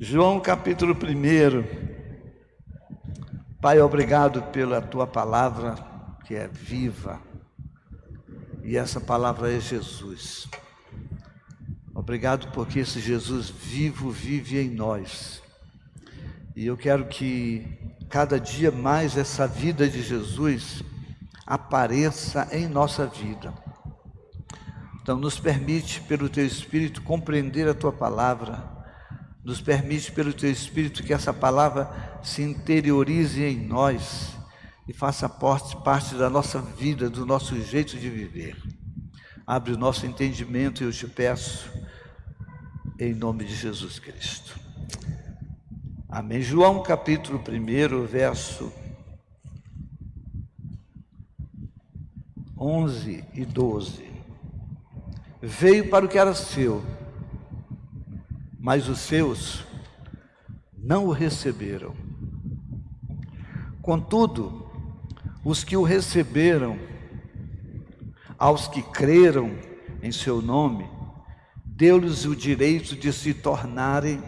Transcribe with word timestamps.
João 0.00 0.38
capítulo 0.38 0.94
1. 0.94 1.64
Pai, 3.60 3.80
obrigado 3.80 4.40
pela 4.52 4.80
tua 4.80 5.08
palavra 5.08 5.74
que 6.24 6.36
é 6.36 6.46
viva. 6.46 7.20
E 8.62 8.76
essa 8.76 9.00
palavra 9.00 9.52
é 9.52 9.58
Jesus. 9.58 10.46
Obrigado 11.92 12.52
porque 12.52 12.78
esse 12.78 13.00
Jesus 13.00 13.50
vivo 13.50 14.12
vive 14.12 14.60
em 14.60 14.70
nós. 14.70 15.42
E 16.54 16.64
eu 16.64 16.76
quero 16.76 17.06
que 17.06 17.66
cada 18.08 18.38
dia 18.38 18.70
mais 18.70 19.16
essa 19.16 19.48
vida 19.48 19.88
de 19.88 20.00
Jesus 20.00 20.80
apareça 21.44 22.46
em 22.52 22.68
nossa 22.68 23.04
vida. 23.04 23.52
Então, 25.02 25.18
nos 25.18 25.40
permite, 25.40 26.00
pelo 26.02 26.28
Teu 26.28 26.46
Espírito, 26.46 27.02
compreender 27.02 27.66
a 27.66 27.74
Tua 27.74 27.92
palavra, 27.92 28.77
nos 29.48 29.62
permite, 29.62 30.12
pelo 30.12 30.30
Teu 30.30 30.50
Espírito, 30.50 31.02
que 31.02 31.14
essa 31.14 31.32
palavra 31.32 31.90
se 32.22 32.42
interiorize 32.42 33.42
em 33.42 33.56
nós 33.56 34.36
e 34.86 34.92
faça 34.92 35.26
parte 35.26 36.14
da 36.16 36.28
nossa 36.28 36.60
vida, 36.60 37.08
do 37.08 37.24
nosso 37.24 37.58
jeito 37.62 37.96
de 37.96 38.10
viver. 38.10 38.62
Abre 39.46 39.72
o 39.72 39.78
nosso 39.78 40.04
entendimento, 40.04 40.84
eu 40.84 40.92
te 40.92 41.06
peço, 41.06 41.66
em 43.00 43.14
nome 43.14 43.46
de 43.46 43.54
Jesus 43.54 43.98
Cristo. 43.98 44.60
Amém. 46.10 46.42
João 46.42 46.82
capítulo 46.82 47.42
1, 47.42 48.04
verso 48.04 48.70
11 52.54 53.24
e 53.32 53.46
12. 53.46 54.10
Veio 55.40 55.88
para 55.88 56.04
o 56.04 56.08
que 56.08 56.18
era 56.18 56.34
seu, 56.34 56.84
mas 58.58 58.88
os 58.88 58.98
seus 58.98 59.64
não 60.76 61.06
o 61.06 61.12
receberam. 61.12 61.94
Contudo, 63.80 64.70
os 65.44 65.64
que 65.64 65.76
o 65.76 65.82
receberam, 65.82 66.78
aos 68.38 68.68
que 68.68 68.82
creram 68.82 69.56
em 70.02 70.12
seu 70.12 70.42
nome, 70.42 70.88
deu-lhes 71.64 72.24
o 72.24 72.34
direito 72.34 72.96
de 72.96 73.12
se 73.12 73.32
tornarem 73.32 74.22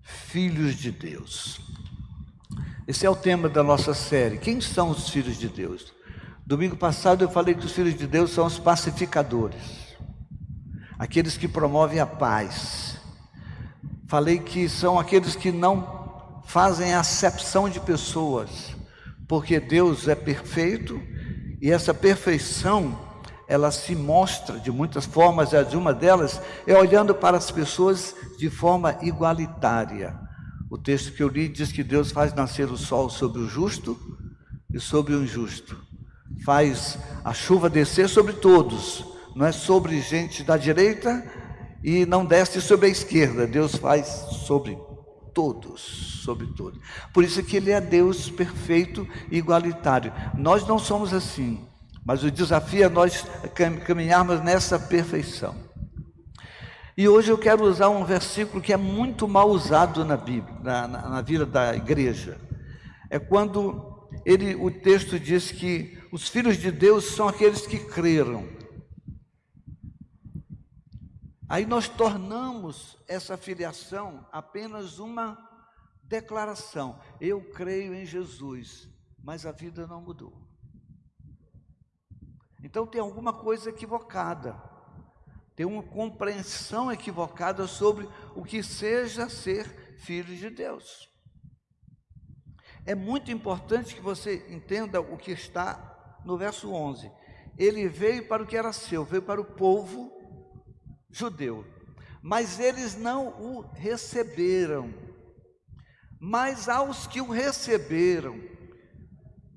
filhos 0.00 0.76
de 0.76 0.90
Deus. 0.90 1.60
Esse 2.86 3.06
é 3.06 3.10
o 3.10 3.16
tema 3.16 3.48
da 3.48 3.62
nossa 3.62 3.94
série. 3.94 4.38
Quem 4.38 4.60
são 4.60 4.90
os 4.90 5.08
filhos 5.08 5.36
de 5.36 5.48
Deus? 5.48 5.92
Domingo 6.46 6.76
passado 6.76 7.22
eu 7.22 7.30
falei 7.30 7.54
que 7.54 7.64
os 7.64 7.72
filhos 7.72 7.94
de 7.94 8.06
Deus 8.06 8.30
são 8.30 8.44
os 8.44 8.58
pacificadores, 8.58 9.96
aqueles 10.98 11.36
que 11.36 11.46
promovem 11.46 12.00
a 12.00 12.06
paz. 12.06 12.89
Falei 14.10 14.40
que 14.40 14.68
são 14.68 14.98
aqueles 14.98 15.36
que 15.36 15.52
não 15.52 16.42
fazem 16.44 16.94
acepção 16.94 17.70
de 17.70 17.78
pessoas, 17.78 18.74
porque 19.28 19.60
Deus 19.60 20.08
é 20.08 20.16
perfeito 20.16 21.00
e 21.62 21.70
essa 21.70 21.94
perfeição 21.94 22.98
ela 23.46 23.70
se 23.70 23.94
mostra 23.94 24.58
de 24.58 24.68
muitas 24.68 25.06
formas, 25.06 25.50
e 25.52 25.76
uma 25.76 25.94
delas 25.94 26.42
é 26.66 26.76
olhando 26.76 27.14
para 27.14 27.36
as 27.36 27.52
pessoas 27.52 28.16
de 28.36 28.50
forma 28.50 28.98
igualitária. 29.00 30.18
O 30.68 30.76
texto 30.76 31.12
que 31.12 31.22
eu 31.22 31.28
li 31.28 31.48
diz 31.48 31.70
que 31.70 31.84
Deus 31.84 32.10
faz 32.10 32.34
nascer 32.34 32.68
o 32.68 32.76
sol 32.76 33.08
sobre 33.08 33.40
o 33.40 33.48
justo 33.48 33.96
e 34.74 34.80
sobre 34.80 35.14
o 35.14 35.22
injusto 35.22 35.80
faz 36.44 36.98
a 37.24 37.32
chuva 37.32 37.70
descer 37.70 38.08
sobre 38.08 38.32
todos, 38.32 39.04
não 39.36 39.46
é 39.46 39.52
sobre 39.52 40.00
gente 40.00 40.42
da 40.42 40.56
direita 40.56 41.39
e 41.82 42.04
não 42.04 42.24
desce 42.24 42.60
sobre 42.60 42.86
a 42.86 42.90
esquerda, 42.90 43.46
Deus 43.46 43.74
faz 43.74 44.06
sobre 44.46 44.78
todos, 45.32 46.20
sobre 46.24 46.46
todos. 46.48 46.78
Por 47.12 47.24
isso 47.24 47.42
que 47.42 47.56
ele 47.56 47.70
é 47.70 47.80
Deus 47.80 48.28
perfeito 48.30 49.06
e 49.30 49.38
igualitário. 49.38 50.12
Nós 50.34 50.66
não 50.66 50.78
somos 50.78 51.12
assim, 51.12 51.60
mas 52.04 52.22
o 52.22 52.30
desafio 52.30 52.84
é 52.84 52.88
nós 52.88 53.24
caminharmos 53.86 54.42
nessa 54.42 54.78
perfeição. 54.78 55.54
E 56.96 57.08
hoje 57.08 57.30
eu 57.30 57.38
quero 57.38 57.64
usar 57.64 57.88
um 57.88 58.04
versículo 58.04 58.62
que 58.62 58.72
é 58.72 58.76
muito 58.76 59.26
mal 59.26 59.48
usado 59.48 60.04
na 60.04 60.16
Bíblia, 60.16 60.54
na, 60.62 60.86
na, 60.86 61.08
na 61.08 61.22
vida 61.22 61.46
da 61.46 61.74
igreja. 61.74 62.38
É 63.08 63.18
quando 63.18 64.08
ele, 64.24 64.54
o 64.54 64.70
texto 64.70 65.18
diz 65.18 65.50
que 65.50 65.98
os 66.12 66.28
filhos 66.28 66.56
de 66.56 66.70
Deus 66.70 67.04
são 67.04 67.28
aqueles 67.28 67.66
que 67.66 67.78
creram. 67.78 68.44
Aí 71.50 71.66
nós 71.66 71.88
tornamos 71.88 72.96
essa 73.08 73.36
filiação 73.36 74.24
apenas 74.30 75.00
uma 75.00 75.36
declaração. 76.04 77.00
Eu 77.20 77.42
creio 77.50 77.92
em 77.92 78.06
Jesus, 78.06 78.88
mas 79.20 79.44
a 79.44 79.50
vida 79.50 79.84
não 79.84 80.00
mudou. 80.00 80.32
Então 82.62 82.86
tem 82.86 83.00
alguma 83.00 83.32
coisa 83.32 83.70
equivocada. 83.70 84.62
Tem 85.56 85.66
uma 85.66 85.82
compreensão 85.82 86.92
equivocada 86.92 87.66
sobre 87.66 88.08
o 88.36 88.44
que 88.44 88.62
seja 88.62 89.28
ser 89.28 89.96
filho 89.98 90.36
de 90.36 90.50
Deus. 90.50 91.10
É 92.86 92.94
muito 92.94 93.32
importante 93.32 93.96
que 93.96 94.00
você 94.00 94.46
entenda 94.54 95.00
o 95.00 95.16
que 95.16 95.32
está 95.32 96.20
no 96.24 96.38
verso 96.38 96.72
11. 96.72 97.10
Ele 97.58 97.88
veio 97.88 98.28
para 98.28 98.40
o 98.40 98.46
que 98.46 98.56
era 98.56 98.72
seu, 98.72 99.04
veio 99.04 99.22
para 99.22 99.40
o 99.40 99.44
povo 99.44 100.19
judeu, 101.10 101.64
mas 102.22 102.58
eles 102.60 102.96
não 102.96 103.28
o 103.28 103.60
receberam. 103.60 104.92
Mas 106.18 106.68
aos 106.68 107.06
que 107.06 107.20
o 107.20 107.30
receberam 107.30 108.38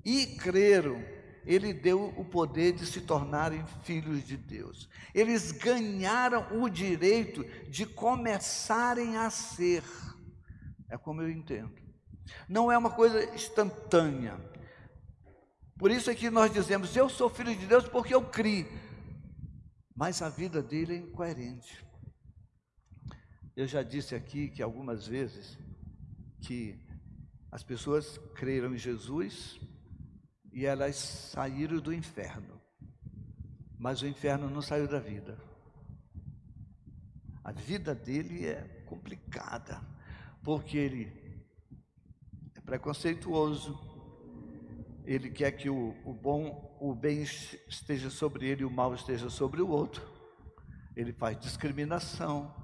e 0.04 0.26
creram, 0.26 1.04
ele 1.46 1.74
deu 1.74 2.06
o 2.16 2.24
poder 2.24 2.72
de 2.72 2.86
se 2.86 3.02
tornarem 3.02 3.64
filhos 3.82 4.26
de 4.26 4.36
Deus. 4.36 4.88
Eles 5.14 5.52
ganharam 5.52 6.46
o 6.58 6.68
direito 6.68 7.44
de 7.68 7.84
começarem 7.84 9.16
a 9.16 9.28
ser. 9.28 9.82
É 10.88 10.96
como 10.96 11.20
eu 11.20 11.30
entendo. 11.30 11.74
Não 12.48 12.72
é 12.72 12.78
uma 12.78 12.90
coisa 12.90 13.22
instantânea. 13.34 14.38
Por 15.78 15.90
isso 15.90 16.10
é 16.10 16.14
que 16.14 16.30
nós 16.30 16.52
dizemos: 16.52 16.96
Eu 16.96 17.08
sou 17.08 17.28
filho 17.28 17.54
de 17.54 17.66
Deus 17.66 17.86
porque 17.88 18.14
eu 18.14 18.22
criei. 18.22 18.66
Mas 19.94 20.20
a 20.22 20.28
vida 20.28 20.60
dele 20.60 20.94
é 20.94 20.98
incoerente. 20.98 21.84
Eu 23.54 23.68
já 23.68 23.82
disse 23.82 24.14
aqui 24.14 24.48
que 24.48 24.62
algumas 24.62 25.06
vezes 25.06 25.56
que 26.40 26.84
as 27.50 27.62
pessoas 27.62 28.18
creram 28.34 28.74
em 28.74 28.78
Jesus 28.78 29.60
e 30.52 30.66
elas 30.66 30.96
saíram 30.96 31.78
do 31.78 31.92
inferno. 31.92 32.60
Mas 33.78 34.02
o 34.02 34.06
inferno 34.08 34.50
não 34.50 34.60
saiu 34.60 34.88
da 34.88 34.98
vida. 34.98 35.38
A 37.44 37.52
vida 37.52 37.94
dele 37.94 38.46
é 38.46 38.62
complicada, 38.86 39.80
porque 40.42 40.76
ele 40.76 41.44
é 42.56 42.60
preconceituoso, 42.60 43.93
ele 45.04 45.30
quer 45.30 45.52
que 45.52 45.68
o, 45.68 45.94
o 46.04 46.12
bom, 46.12 46.76
o 46.80 46.94
bem 46.94 47.22
esteja 47.22 48.08
sobre 48.08 48.48
ele 48.48 48.62
e 48.62 48.64
o 48.64 48.70
mal 48.70 48.94
esteja 48.94 49.28
sobre 49.28 49.60
o 49.60 49.68
outro. 49.68 50.02
Ele 50.96 51.12
faz 51.12 51.38
discriminação. 51.38 52.54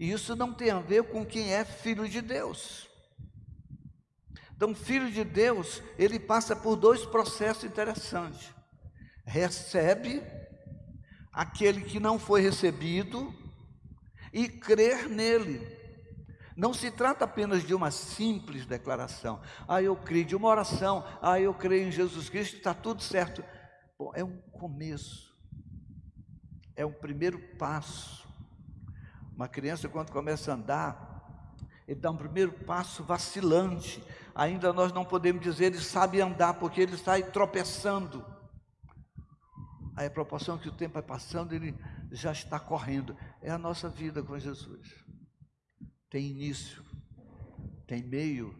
E 0.00 0.10
isso 0.10 0.34
não 0.34 0.52
tem 0.52 0.70
a 0.70 0.80
ver 0.80 1.04
com 1.04 1.24
quem 1.24 1.52
é 1.52 1.64
filho 1.64 2.08
de 2.08 2.20
Deus. 2.20 2.88
Então, 4.54 4.74
filho 4.74 5.10
de 5.10 5.22
Deus, 5.22 5.82
ele 5.98 6.18
passa 6.18 6.56
por 6.56 6.76
dois 6.76 7.04
processos 7.04 7.64
interessantes. 7.64 8.54
Recebe 9.26 10.22
aquele 11.30 11.82
que 11.82 12.00
não 12.00 12.18
foi 12.18 12.40
recebido 12.40 13.34
e 14.32 14.48
crer 14.48 15.08
nele. 15.08 15.75
Não 16.56 16.72
se 16.72 16.90
trata 16.90 17.26
apenas 17.26 17.62
de 17.62 17.74
uma 17.74 17.90
simples 17.90 18.64
declaração. 18.64 19.42
Ah, 19.68 19.82
eu 19.82 19.94
creio, 19.94 20.24
de 20.24 20.34
uma 20.34 20.48
oração. 20.48 21.04
Ah, 21.20 21.38
eu 21.38 21.52
creio 21.52 21.86
em 21.86 21.92
Jesus 21.92 22.30
Cristo, 22.30 22.56
está 22.56 22.72
tudo 22.72 23.02
certo. 23.02 23.44
Bom, 23.98 24.10
é 24.14 24.24
um 24.24 24.38
começo. 24.52 25.36
É 26.74 26.86
um 26.86 26.92
primeiro 26.92 27.38
passo. 27.58 28.26
Uma 29.34 29.46
criança, 29.46 29.86
quando 29.86 30.10
começa 30.10 30.50
a 30.50 30.54
andar, 30.54 31.52
ele 31.86 32.00
dá 32.00 32.10
um 32.10 32.16
primeiro 32.16 32.52
passo 32.52 33.04
vacilante. 33.04 34.02
Ainda 34.34 34.72
nós 34.72 34.92
não 34.94 35.04
podemos 35.04 35.42
dizer 35.42 35.66
ele 35.66 35.80
sabe 35.80 36.22
andar, 36.22 36.54
porque 36.54 36.80
ele 36.80 36.96
sai 36.96 37.22
tropeçando. 37.22 38.24
Aí 39.94 40.06
a 40.06 40.10
proporção 40.10 40.56
que 40.56 40.68
o 40.70 40.72
tempo 40.72 40.94
vai 40.94 41.02
passando, 41.02 41.52
ele 41.52 41.74
já 42.10 42.32
está 42.32 42.58
correndo. 42.58 43.14
É 43.42 43.50
a 43.50 43.58
nossa 43.58 43.90
vida 43.90 44.22
com 44.22 44.38
Jesus 44.38 45.06
tem 46.10 46.26
início, 46.26 46.82
tem 47.86 48.02
meio 48.02 48.54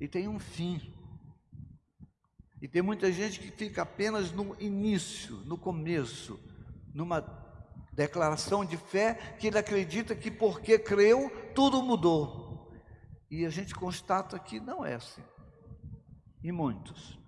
e 0.00 0.08
tem 0.08 0.28
um 0.28 0.38
fim. 0.38 0.94
E 2.60 2.68
tem 2.68 2.82
muita 2.82 3.10
gente 3.10 3.40
que 3.40 3.50
fica 3.50 3.82
apenas 3.82 4.32
no 4.32 4.54
início, 4.60 5.36
no 5.46 5.56
começo, 5.56 6.38
numa 6.92 7.20
declaração 7.92 8.64
de 8.64 8.76
fé 8.76 9.14
que 9.38 9.46
ele 9.46 9.58
acredita 9.58 10.14
que 10.14 10.30
porque 10.30 10.78
creu, 10.78 11.30
tudo 11.54 11.82
mudou. 11.82 12.70
E 13.30 13.46
a 13.46 13.50
gente 13.50 13.74
constata 13.74 14.38
que 14.38 14.60
não 14.60 14.84
é 14.84 14.94
assim. 14.94 15.22
E 16.42 16.50
muitos. 16.50 17.18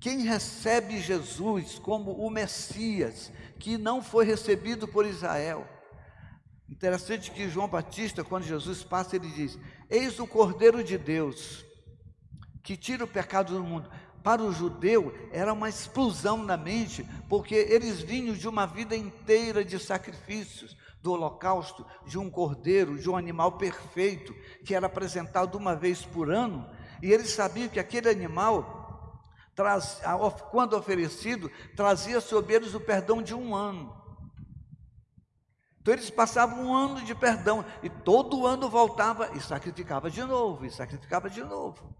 Quem 0.00 0.20
recebe 0.20 1.00
Jesus 1.00 1.78
como 1.78 2.12
o 2.12 2.30
Messias, 2.30 3.32
que 3.58 3.78
não 3.78 4.02
foi 4.02 4.24
recebido 4.24 4.86
por 4.86 5.06
Israel. 5.06 5.66
Interessante 6.68 7.30
que 7.30 7.48
João 7.48 7.68
Batista, 7.68 8.24
quando 8.24 8.44
Jesus 8.44 8.82
passa, 8.82 9.16
ele 9.16 9.28
diz: 9.30 9.58
Eis 9.88 10.18
o 10.18 10.26
Cordeiro 10.26 10.82
de 10.82 10.98
Deus, 10.98 11.64
que 12.62 12.76
tira 12.76 13.04
o 13.04 13.08
pecado 13.08 13.54
do 13.54 13.62
mundo. 13.62 13.88
Para 14.22 14.42
o 14.42 14.52
judeu 14.52 15.14
era 15.30 15.52
uma 15.52 15.68
explosão 15.68 16.42
na 16.42 16.56
mente, 16.56 17.06
porque 17.28 17.54
eles 17.54 18.00
vinham 18.00 18.34
de 18.34 18.48
uma 18.48 18.66
vida 18.66 18.96
inteira 18.96 19.64
de 19.64 19.78
sacrifícios, 19.78 20.76
do 21.00 21.12
holocausto, 21.12 21.86
de 22.04 22.18
um 22.18 22.28
cordeiro, 22.28 22.98
de 22.98 23.08
um 23.08 23.16
animal 23.16 23.52
perfeito, 23.52 24.34
que 24.64 24.74
era 24.74 24.86
apresentado 24.86 25.56
uma 25.56 25.76
vez 25.76 26.04
por 26.04 26.32
ano, 26.32 26.68
e 27.00 27.12
eles 27.12 27.30
sabiam 27.30 27.68
que 27.68 27.78
aquele 27.78 28.08
animal, 28.08 29.22
quando 30.50 30.76
oferecido, 30.76 31.48
trazia 31.76 32.20
sobre 32.20 32.54
eles 32.54 32.74
o 32.74 32.80
perdão 32.80 33.22
de 33.22 33.32
um 33.32 33.54
ano. 33.54 33.94
Então 35.86 35.94
eles 35.94 36.10
passavam 36.10 36.64
um 36.64 36.74
ano 36.74 37.00
de 37.02 37.14
perdão, 37.14 37.64
e 37.80 37.88
todo 37.88 38.44
ano 38.44 38.68
voltava 38.68 39.30
e 39.36 39.40
sacrificava 39.40 40.10
de 40.10 40.20
novo, 40.24 40.66
e 40.66 40.70
sacrificava 40.70 41.30
de 41.30 41.44
novo. 41.44 41.94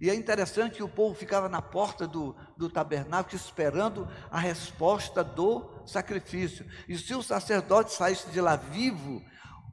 E 0.00 0.08
é 0.08 0.14
interessante 0.14 0.76
que 0.76 0.82
o 0.82 0.88
povo 0.88 1.14
ficava 1.14 1.46
na 1.46 1.60
porta 1.60 2.08
do, 2.08 2.34
do 2.56 2.70
tabernáculo 2.70 3.36
esperando 3.36 4.08
a 4.30 4.40
resposta 4.40 5.22
do 5.22 5.70
sacrifício. 5.84 6.64
E 6.88 6.96
se 6.96 7.14
o 7.14 7.22
sacerdote 7.22 7.92
saísse 7.92 8.30
de 8.30 8.40
lá 8.40 8.56
vivo, 8.56 9.22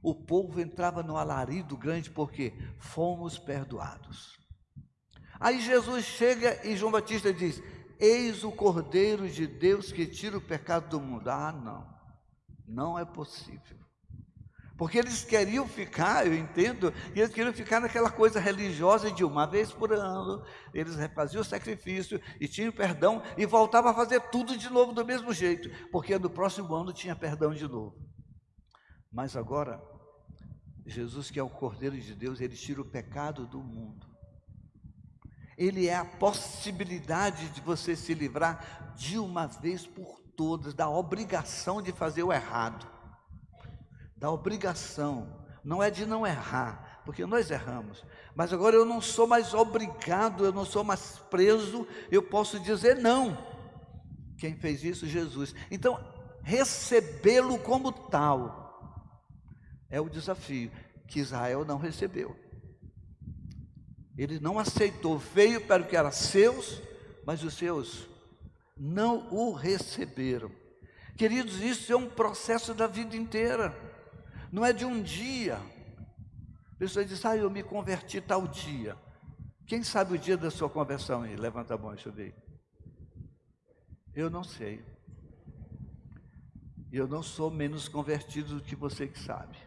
o 0.04 0.14
povo 0.14 0.60
entrava 0.60 1.02
no 1.02 1.16
alarido 1.16 1.78
grande, 1.78 2.10
porque 2.10 2.54
fomos 2.78 3.40
perdoados. 3.40 4.38
Aí 5.40 5.62
Jesus 5.62 6.04
chega 6.04 6.68
e 6.68 6.76
João 6.76 6.92
Batista 6.92 7.34
diz: 7.34 7.64
Eis 7.98 8.44
o 8.44 8.52
Cordeiro 8.52 9.30
de 9.30 9.48
Deus 9.48 9.90
que 9.90 10.06
tira 10.06 10.38
o 10.38 10.42
pecado 10.42 10.90
do 10.90 11.00
mundo. 11.00 11.30
Ah, 11.30 11.54
não, 11.54 11.97
não 12.68 13.00
é 13.00 13.06
possível. 13.06 13.78
Porque 14.78 15.00
eles 15.00 15.24
queriam 15.24 15.68
ficar, 15.68 16.28
eu 16.28 16.36
entendo, 16.36 16.94
eles 17.16 17.34
queriam 17.34 17.52
ficar 17.52 17.80
naquela 17.80 18.12
coisa 18.12 18.40
religiosa 18.40 19.10
de 19.10 19.24
uma 19.24 19.48
vez 19.48 19.72
por 19.72 19.92
ano, 19.92 20.46
eles 20.72 20.96
faziam 21.16 21.42
o 21.42 21.46
sacrifício 21.46 22.22
e 22.40 22.48
tinham 22.48 22.72
perdão 22.72 23.24
e 23.36 23.46
voltavam 23.48 23.90
a 23.90 23.96
fazer 23.96 24.20
tudo 24.30 24.56
de 24.56 24.70
novo 24.70 24.94
do 24.94 25.04
mesmo 25.04 25.34
jeito, 25.34 25.68
porque 25.92 26.20
no 26.20 26.30
próximo 26.30 26.76
ano 26.76 26.94
tinha 26.94 27.16
perdão 27.16 27.56
de 27.56 27.68
novo. 27.68 27.98
Mas 29.12 29.36
agora, 29.36 29.82
Jesus, 30.86 31.32
que 31.32 31.40
é 31.40 31.44
o 31.44 31.50
Cordeiro 31.50 32.00
de 32.00 32.14
Deus, 32.14 32.40
ele 32.40 32.56
tira 32.56 32.80
o 32.80 32.86
pecado 32.86 33.48
do 33.48 33.60
mundo. 33.60 34.06
Ele 35.58 35.88
é 35.88 35.96
a 35.96 36.06
possibilidade 36.06 37.50
de 37.50 37.62
você 37.62 37.96
se 37.96 38.14
livrar 38.14 38.94
de 38.96 39.18
uma 39.18 39.48
vez 39.48 39.88
por 39.88 40.27
todas 40.38 40.74
da 40.74 40.88
obrigação 40.88 41.82
de 41.82 41.92
fazer 41.92 42.24
o 42.24 42.32
errado 42.32 42.88
da 44.16 44.32
obrigação, 44.32 45.28
não 45.64 45.82
é 45.82 45.92
de 45.92 46.06
não 46.06 46.26
errar, 46.26 47.02
porque 47.06 47.26
nós 47.26 47.52
erramos, 47.52 48.04
mas 48.36 48.52
agora 48.52 48.76
eu 48.76 48.84
não 48.84 49.00
sou 49.00 49.28
mais 49.28 49.54
obrigado, 49.54 50.44
eu 50.44 50.52
não 50.52 50.66
sou 50.66 50.84
mais 50.84 51.20
preso, 51.30 51.88
eu 52.12 52.24
posso 52.24 52.60
dizer 52.60 52.98
não. 52.98 53.38
Quem 54.38 54.56
fez 54.56 54.84
isso? 54.84 55.08
Jesus. 55.08 55.54
Então, 55.70 56.00
recebê-lo 56.42 57.58
como 57.60 57.92
tal 57.92 58.66
é 59.90 60.02
o 60.02 60.10
desafio 60.10 60.72
que 61.08 61.20
Israel 61.20 61.64
não 61.64 61.78
recebeu. 61.78 62.36
Ele 64.18 64.40
não 64.40 64.58
aceitou, 64.58 65.18
veio 65.18 65.62
para 65.62 65.84
o 65.84 65.88
que 65.88 65.96
era 65.96 66.12
seus, 66.12 66.82
mas 67.26 67.44
os 67.44 67.54
seus 67.54 68.08
não 68.80 69.28
o 69.34 69.54
receberam. 69.54 70.52
Queridos, 71.18 71.60
isso 71.62 71.92
é 71.92 71.96
um 71.96 72.10
processo 72.10 72.74
da 72.74 72.88
vida 72.88 73.16
inteira 73.16 73.88
não 74.52 74.66
é 74.66 74.74
de 74.74 74.86
um 74.86 75.02
dia. 75.02 75.58
A 76.72 76.76
pessoa 76.78 77.04
diz, 77.04 77.24
ah, 77.26 77.36
eu 77.36 77.50
me 77.50 77.64
converti 77.64 78.22
tal 78.22 78.48
dia. 78.48 78.98
Quem 79.66 79.84
sabe 79.84 80.16
o 80.16 80.18
dia 80.18 80.38
da 80.38 80.50
sua 80.50 80.70
conversão 80.70 81.24
aí? 81.24 81.36
Levanta 81.36 81.74
a 81.74 81.78
mão, 81.78 81.92
deixa 81.92 82.10
eu 82.10 82.14
ver. 82.14 82.36
Eu 84.14 84.30
não 84.30 84.44
sei. 84.44 84.84
Eu 86.92 87.08
não 87.08 87.22
sou 87.22 87.52
menos 87.52 87.88
convertido 87.90 88.56
do 88.56 88.62
que 88.62 88.76
você 88.76 89.08
que 89.08 89.20
sabe. 89.20 89.58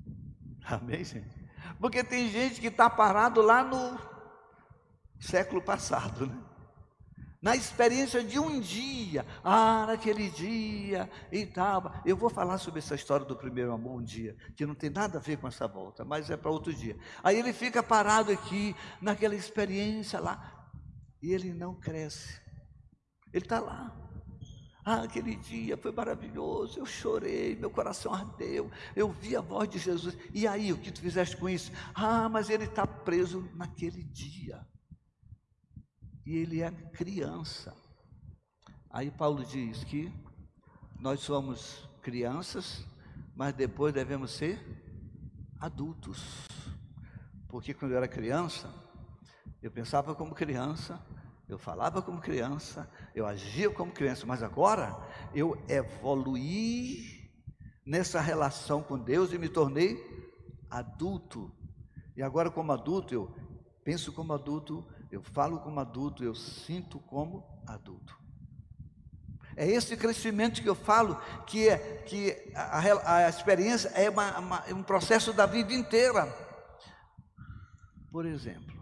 Amém, 0.64 1.04
gente? 1.04 1.34
Porque 1.80 2.04
tem 2.04 2.30
gente 2.30 2.60
que 2.60 2.68
está 2.68 2.88
parado 2.88 3.42
lá 3.42 3.64
no 3.64 3.98
século 5.18 5.60
passado, 5.60 6.26
né? 6.26 6.45
Na 7.46 7.54
experiência 7.54 8.24
de 8.24 8.40
um 8.40 8.58
dia, 8.58 9.24
ah, 9.44 9.86
naquele 9.86 10.28
dia 10.30 11.08
e 11.30 11.46
tal. 11.46 11.94
Eu 12.04 12.16
vou 12.16 12.28
falar 12.28 12.58
sobre 12.58 12.80
essa 12.80 12.96
história 12.96 13.24
do 13.24 13.36
primeiro 13.36 13.72
amor 13.72 14.00
um 14.00 14.02
dia, 14.02 14.36
que 14.56 14.66
não 14.66 14.74
tem 14.74 14.90
nada 14.90 15.18
a 15.18 15.20
ver 15.20 15.36
com 15.36 15.46
essa 15.46 15.68
volta, 15.68 16.04
mas 16.04 16.28
é 16.28 16.36
para 16.36 16.50
outro 16.50 16.74
dia. 16.74 16.98
Aí 17.22 17.38
ele 17.38 17.52
fica 17.52 17.84
parado 17.84 18.32
aqui, 18.32 18.74
naquela 19.00 19.36
experiência 19.36 20.18
lá, 20.18 20.68
e 21.22 21.32
ele 21.32 21.54
não 21.54 21.72
cresce. 21.72 22.40
Ele 23.32 23.44
está 23.44 23.60
lá. 23.60 23.96
Ah, 24.84 25.04
aquele 25.04 25.36
dia 25.36 25.76
foi 25.76 25.92
maravilhoso, 25.92 26.80
eu 26.80 26.86
chorei, 26.86 27.54
meu 27.54 27.70
coração 27.70 28.12
ardeu, 28.12 28.68
eu 28.96 29.08
vi 29.08 29.36
a 29.36 29.40
voz 29.40 29.68
de 29.68 29.78
Jesus. 29.78 30.18
E 30.34 30.48
aí, 30.48 30.72
o 30.72 30.78
que 30.78 30.90
tu 30.90 31.00
fizeste 31.00 31.36
com 31.36 31.48
isso? 31.48 31.70
Ah, 31.94 32.28
mas 32.28 32.50
ele 32.50 32.64
está 32.64 32.84
preso 32.84 33.48
naquele 33.54 34.02
dia 34.02 34.66
e 36.26 36.36
ele 36.36 36.60
é 36.60 36.70
criança. 36.70 37.72
Aí 38.90 39.10
Paulo 39.10 39.44
diz 39.44 39.84
que 39.84 40.12
nós 40.98 41.20
somos 41.20 41.88
crianças, 42.02 42.84
mas 43.34 43.54
depois 43.54 43.94
devemos 43.94 44.32
ser 44.32 44.60
adultos. 45.60 46.46
Porque 47.48 47.72
quando 47.72 47.92
eu 47.92 47.98
era 47.98 48.08
criança, 48.08 48.68
eu 49.62 49.70
pensava 49.70 50.14
como 50.14 50.34
criança, 50.34 51.00
eu 51.48 51.58
falava 51.58 52.02
como 52.02 52.20
criança, 52.20 52.90
eu 53.14 53.24
agia 53.24 53.70
como 53.70 53.92
criança, 53.92 54.26
mas 54.26 54.42
agora 54.42 54.98
eu 55.32 55.56
evoluí 55.68 57.30
nessa 57.86 58.20
relação 58.20 58.82
com 58.82 58.98
Deus 58.98 59.32
e 59.32 59.38
me 59.38 59.48
tornei 59.48 59.96
adulto. 60.68 61.52
E 62.16 62.22
agora, 62.22 62.50
como 62.50 62.72
adulto, 62.72 63.14
eu 63.14 63.32
penso 63.84 64.12
como 64.12 64.32
adulto, 64.32 64.84
eu 65.16 65.22
falo 65.22 65.58
como 65.60 65.80
adulto, 65.80 66.22
eu 66.22 66.34
sinto 66.34 67.00
como 67.00 67.42
adulto. 67.66 68.14
É 69.56 69.66
esse 69.66 69.96
crescimento 69.96 70.60
que 70.60 70.68
eu 70.68 70.74
falo, 70.74 71.16
que, 71.46 71.66
é, 71.66 72.02
que 72.02 72.52
a, 72.54 73.24
a 73.24 73.28
experiência 73.28 73.88
é 73.88 74.10
uma, 74.10 74.38
uma, 74.38 74.58
é 74.66 74.74
um 74.74 74.82
processo 74.82 75.32
da 75.32 75.46
vida 75.46 75.72
inteira. 75.72 76.26
Por 78.10 78.26
exemplo, 78.26 78.76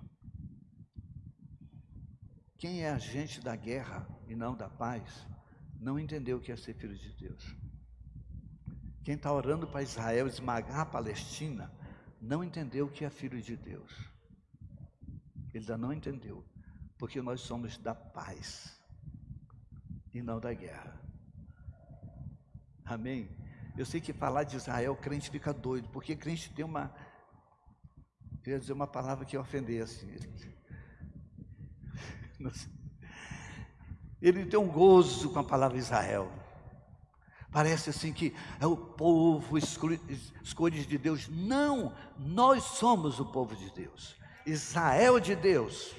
quem 2.59 2.83
é 2.83 2.91
agente 2.91 3.41
da 3.41 3.55
guerra 3.55 4.05
e 4.26 4.35
não 4.35 4.57
da 4.57 4.69
paz, 4.69 5.25
não 5.79 6.00
entendeu 6.00 6.38
o 6.38 6.41
que 6.41 6.50
é 6.50 6.57
ser 6.57 6.75
filho 6.75 6.99
de 6.99 7.12
Deus. 7.12 7.57
Quem 9.05 9.14
está 9.14 9.33
orando 9.33 9.69
para 9.69 9.83
Israel 9.83 10.26
esmagar 10.26 10.81
a 10.81 10.87
Palestina, 10.87 11.71
não 12.21 12.43
entendeu 12.43 12.87
o 12.87 12.91
que 12.91 13.05
é 13.05 13.11
filho 13.11 13.41
de 13.41 13.57
Deus. 13.57 14.13
Ele 15.54 15.62
ainda 15.62 15.78
não 15.78 15.92
entendeu, 15.92 16.44
porque 16.99 17.23
nós 17.23 17.40
somos 17.40 17.78
da 17.78 17.94
paz 17.94 18.76
e 20.12 20.20
não 20.20 20.40
da 20.40 20.52
guerra. 20.52 21.00
Amém? 22.84 23.30
Eu 23.76 23.87
sei 23.87 24.00
que 24.00 24.12
falar 24.12 24.42
de 24.42 24.56
Israel, 24.56 24.96
crente 24.96 25.30
fica 25.30 25.52
doido, 25.52 25.88
porque 25.90 26.16
crente 26.16 26.52
tem 26.52 26.64
uma. 26.64 26.92
Eu 28.44 28.54
ia 28.54 28.58
dizer 28.58 28.73
uma 28.73 28.88
palavra 28.88 29.25
que 29.25 29.38
ofender 29.38 29.82
assim. 29.82 30.12
Ele 34.20 34.44
tem 34.46 34.58
um 34.58 34.68
gozo 34.68 35.30
com 35.30 35.38
a 35.38 35.44
palavra 35.44 35.78
Israel. 35.78 36.32
Parece 37.52 37.90
assim 37.90 38.12
que 38.12 38.34
é 38.58 38.66
o 38.66 38.76
povo 38.76 39.56
escolhido 39.56 40.88
de 40.88 40.99
Deus. 40.99 41.28
Não, 41.28 41.94
nós 42.18 42.64
somos 42.64 43.20
o 43.20 43.26
povo 43.26 43.54
de 43.54 43.70
Deus. 43.70 44.16
Israel 44.46 45.18
de 45.20 45.34
Deus. 45.34 45.94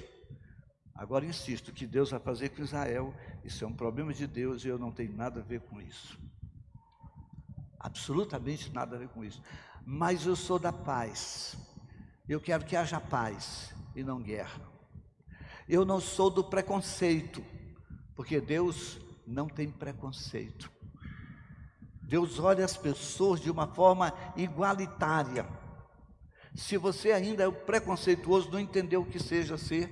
Agora 0.94 1.26
insisto, 1.26 1.72
que 1.72 1.86
Deus 1.86 2.10
vai 2.10 2.20
fazer 2.20 2.50
com 2.50 2.62
Israel, 2.62 3.14
isso 3.44 3.64
é 3.64 3.66
um 3.66 3.72
problema 3.72 4.14
de 4.14 4.26
Deus 4.26 4.64
e 4.64 4.68
eu 4.68 4.78
não 4.78 4.90
tenho 4.90 5.14
nada 5.14 5.40
a 5.40 5.42
ver 5.42 5.60
com 5.60 5.80
isso. 5.80 6.18
Absolutamente 7.78 8.72
nada 8.72 8.96
a 8.96 8.98
ver 8.98 9.08
com 9.08 9.24
isso. 9.24 9.42
Mas 9.84 10.24
eu 10.26 10.34
sou 10.34 10.58
da 10.58 10.72
paz. 10.72 11.56
Eu 12.28 12.40
quero 12.40 12.64
que 12.64 12.74
haja 12.74 12.98
paz 12.98 13.74
e 13.94 14.02
não 14.02 14.22
guerra. 14.22 14.60
Eu 15.68 15.84
não 15.84 16.00
sou 16.00 16.30
do 16.30 16.42
preconceito, 16.42 17.44
porque 18.14 18.40
Deus 18.40 18.98
não 19.26 19.48
tem 19.48 19.70
preconceito. 19.70 20.70
Deus 22.02 22.38
olha 22.38 22.64
as 22.64 22.76
pessoas 22.76 23.40
de 23.40 23.50
uma 23.50 23.66
forma 23.66 24.12
igualitária. 24.36 25.46
Se 26.56 26.78
você 26.78 27.12
ainda 27.12 27.44
é 27.44 27.50
preconceituoso, 27.50 28.50
não 28.50 28.58
entendeu 28.58 29.02
o 29.02 29.06
que 29.06 29.18
seja 29.18 29.58
ser 29.58 29.90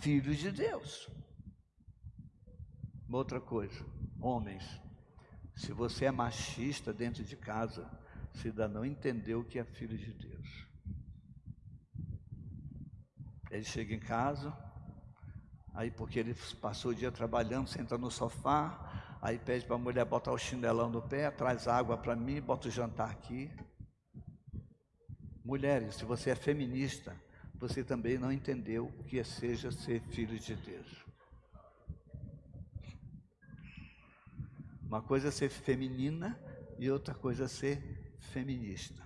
filho 0.00 0.34
de 0.34 0.50
Deus. 0.50 1.08
Outra 3.10 3.40
coisa, 3.40 3.84
homens, 4.20 4.64
se 5.54 5.72
você 5.72 6.06
é 6.06 6.10
machista 6.10 6.92
dentro 6.92 7.22
de 7.22 7.36
casa, 7.36 7.88
você 8.32 8.48
ainda 8.48 8.66
não 8.66 8.84
entendeu 8.84 9.40
o 9.40 9.44
que 9.44 9.58
é 9.58 9.64
filho 9.64 9.96
de 9.96 10.12
Deus. 10.12 10.66
Ele 13.50 13.64
chega 13.64 13.94
em 13.94 14.00
casa, 14.00 14.52
aí 15.74 15.90
porque 15.90 16.18
ele 16.18 16.34
passou 16.60 16.90
o 16.90 16.94
dia 16.94 17.12
trabalhando, 17.12 17.68
senta 17.68 17.96
no 17.98 18.10
sofá, 18.10 19.18
aí 19.20 19.38
pede 19.38 19.66
para 19.66 19.76
a 19.76 19.78
mulher 19.78 20.04
botar 20.06 20.32
o 20.32 20.38
chinelão 20.38 20.88
no 20.88 21.02
pé, 21.02 21.30
traz 21.30 21.68
água 21.68 21.96
para 21.96 22.16
mim, 22.16 22.40
bota 22.40 22.66
o 22.66 22.70
jantar 22.70 23.10
aqui. 23.10 23.52
Mulheres, 25.44 25.96
se 25.96 26.04
você 26.04 26.30
é 26.30 26.34
feminista, 26.36 27.16
você 27.54 27.82
também 27.82 28.16
não 28.16 28.30
entendeu 28.30 28.86
o 28.98 29.04
que 29.04 29.22
seja 29.24 29.72
ser 29.72 30.00
filho 30.10 30.38
de 30.38 30.54
Deus. 30.54 31.04
Uma 34.84 35.02
coisa 35.02 35.28
é 35.28 35.30
ser 35.30 35.48
feminina 35.48 36.38
e 36.78 36.90
outra 36.90 37.14
coisa 37.14 37.44
é 37.44 37.48
ser 37.48 38.16
feminista. 38.32 39.02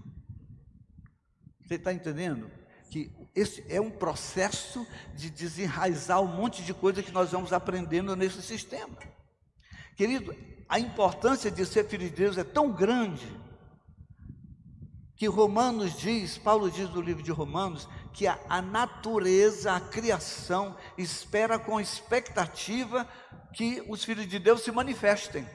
Você 1.65 1.77
está 1.77 1.93
entendendo? 1.93 2.51
Que 2.91 3.11
esse 3.35 3.65
é 3.69 3.81
um 3.81 3.91
processo 3.91 4.87
de 5.15 5.31
desenraizar 5.31 6.21
um 6.21 6.27
monte 6.27 6.63
de 6.63 6.73
coisa 6.73 7.03
que 7.03 7.13
nós 7.13 7.33
vamos 7.33 7.53
aprendendo 7.53 8.15
nesse 8.15 8.43
sistema. 8.43 8.97
Querido, 9.97 10.35
a 10.69 10.79
importância 10.79 11.51
de 11.51 11.65
ser 11.65 11.87
filho 11.89 12.09
de 12.09 12.15
Deus 12.15 12.37
é 12.39 12.45
tão 12.45 12.73
grande 12.73 13.27
que 15.17 15.27
Romanos 15.27 15.99
diz, 15.99 16.37
Paulo 16.37 16.71
diz 16.71 16.91
no 16.91 17.01
livro 17.01 17.23
de 17.23 17.33
Romanos, 17.33 17.89
que 18.13 18.27
a, 18.27 18.39
a, 18.49 18.61
natureza, 18.61 19.73
a 19.73 19.81
criação, 19.81 20.77
espera 20.97 21.59
com 21.59 21.81
expectativa 21.81 23.09
que 23.55 23.83
os 23.89 24.05
filhos 24.05 24.29
de 24.29 24.39
Deus 24.39 24.61
se 24.61 24.71
manifestem, 24.71 25.47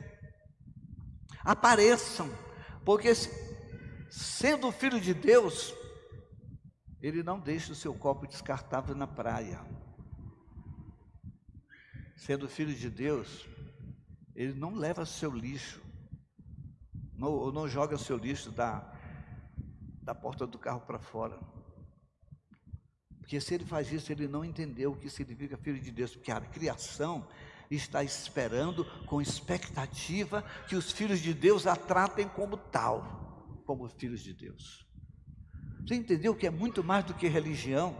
apareçam, 1.43 2.27
porque 2.83 3.13
sendo 4.09 4.71
filho 4.71 4.99
de 4.99 5.13
Deus, 5.13 5.75
ele 6.99 7.21
não 7.21 7.39
deixa 7.39 7.71
o 7.71 7.75
seu 7.75 7.93
copo 7.93 8.27
descartável 8.27 8.95
na 8.95 9.05
praia. 9.05 9.63
Sendo 12.15 12.49
filho 12.49 12.73
de 12.73 12.89
Deus, 12.89 13.47
ele 14.35 14.53
não 14.53 14.73
leva 14.73 15.05
seu 15.05 15.31
lixo, 15.31 15.81
não, 17.13 17.29
ou 17.29 17.51
não 17.51 17.67
joga 17.67 17.97
seu 17.97 18.17
lixo 18.17 18.51
da, 18.51 18.91
da 20.01 20.15
porta 20.15 20.47
do 20.47 20.57
carro 20.57 20.81
para 20.81 20.99
fora. 20.99 21.39
Porque 23.19 23.39
se 23.39 23.53
ele 23.53 23.65
faz 23.65 23.91
isso, 23.91 24.11
ele 24.11 24.27
não 24.27 24.43
entendeu 24.43 24.91
o 24.91 24.97
que 24.97 25.09
significa 25.09 25.57
filho 25.57 25.79
de 25.79 25.91
Deus, 25.91 26.15
porque 26.15 26.31
a 26.31 26.41
criação 26.41 27.27
está 27.69 28.03
esperando 28.03 28.83
com 29.05 29.21
expectativa 29.21 30.43
que 30.67 30.75
os 30.75 30.91
filhos 30.91 31.19
de 31.19 31.33
Deus 31.33 31.65
a 31.65 31.75
tratem 31.75 32.27
como 32.27 32.57
tal, 32.57 33.63
como 33.65 33.87
filhos 33.87 34.21
de 34.21 34.33
Deus. 34.33 34.85
Você 35.85 35.95
entendeu 35.95 36.35
que 36.35 36.45
é 36.45 36.49
muito 36.49 36.83
mais 36.83 37.05
do 37.05 37.13
que 37.13 37.27
religião? 37.27 37.95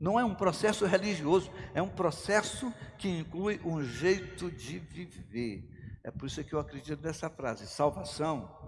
Não 0.00 0.18
é 0.18 0.24
um 0.24 0.34
processo 0.34 0.84
religioso, 0.84 1.50
é 1.74 1.82
um 1.82 1.88
processo 1.88 2.72
que 2.98 3.08
inclui 3.08 3.60
um 3.64 3.82
jeito 3.82 4.50
de 4.50 4.78
viver. 4.78 5.68
É 6.02 6.10
por 6.10 6.26
isso 6.26 6.42
que 6.44 6.54
eu 6.54 6.60
acredito 6.60 7.02
nessa 7.02 7.28
frase: 7.28 7.66
salvação 7.66 8.65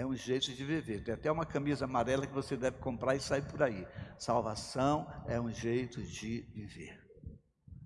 é 0.00 0.06
um 0.06 0.16
jeito 0.16 0.50
de 0.50 0.64
viver. 0.64 1.04
Tem 1.04 1.12
até 1.12 1.30
uma 1.30 1.44
camisa 1.44 1.84
amarela 1.84 2.26
que 2.26 2.32
você 2.32 2.56
deve 2.56 2.78
comprar 2.78 3.14
e 3.16 3.20
sair 3.20 3.42
por 3.42 3.62
aí. 3.62 3.86
Salvação 4.18 5.06
é 5.26 5.38
um 5.38 5.52
jeito 5.52 6.02
de 6.02 6.40
viver. 6.54 6.98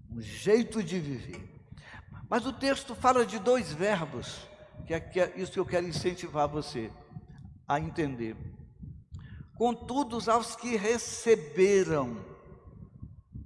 Um 0.09 0.21
jeito 0.21 0.81
de 0.81 1.01
viver. 1.01 1.43
Mas 2.31 2.47
o 2.47 2.53
texto 2.53 2.95
fala 2.95 3.27
de 3.27 3.41
dois 3.41 3.73
verbos, 3.73 4.47
que 4.87 4.95
é, 4.95 4.99
é 4.99 5.33
isso 5.37 5.51
que 5.51 5.59
eu 5.59 5.67
quero 5.67 5.89
incentivar 5.89 6.47
você 6.47 6.89
a 7.67 7.81
entender. 7.81 8.37
Contudo, 9.57 10.19
aos 10.31 10.55
que 10.55 10.77
receberam, 10.77 12.25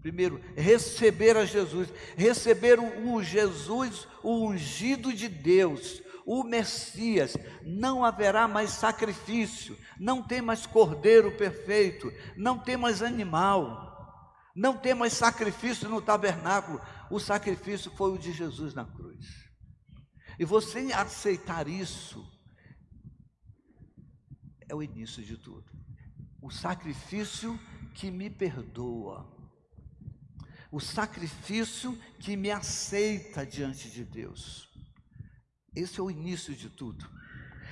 primeiro, 0.00 0.40
receber 0.56 1.36
a 1.36 1.44
Jesus, 1.44 1.88
receberam 2.16 3.12
o 3.12 3.22
Jesus, 3.22 4.06
o 4.22 4.46
ungido 4.46 5.12
de 5.12 5.28
Deus, 5.28 6.02
o 6.24 6.44
Messias, 6.44 7.36
não 7.62 8.04
haverá 8.04 8.46
mais 8.46 8.70
sacrifício, 8.70 9.76
não 9.98 10.22
tem 10.22 10.42
mais 10.42 10.66
cordeiro 10.66 11.36
perfeito, 11.36 12.12
não 12.36 12.58
tem 12.58 12.76
mais 12.76 13.02
animal, 13.02 13.88
não 14.54 14.76
tem 14.76 14.94
mais 14.94 15.14
sacrifício 15.14 15.88
no 15.88 16.02
tabernáculo, 16.02 16.80
o 17.10 17.18
sacrifício 17.18 17.90
foi 17.92 18.12
o 18.12 18.18
de 18.18 18.32
Jesus 18.32 18.74
na 18.74 18.84
cruz. 18.84 19.48
E 20.38 20.44
você 20.44 20.92
aceitar 20.92 21.66
isso 21.66 22.24
é 24.68 24.74
o 24.74 24.82
início 24.82 25.22
de 25.24 25.36
tudo. 25.36 25.64
O 26.40 26.50
sacrifício 26.50 27.58
que 27.94 28.10
me 28.10 28.30
perdoa, 28.30 29.37
o 30.70 30.80
sacrifício 30.80 31.98
que 32.18 32.36
me 32.36 32.50
aceita 32.50 33.44
diante 33.44 33.90
de 33.90 34.04
Deus. 34.04 34.68
Esse 35.74 36.00
é 36.00 36.02
o 36.02 36.10
início 36.10 36.54
de 36.54 36.68
tudo. 36.68 37.08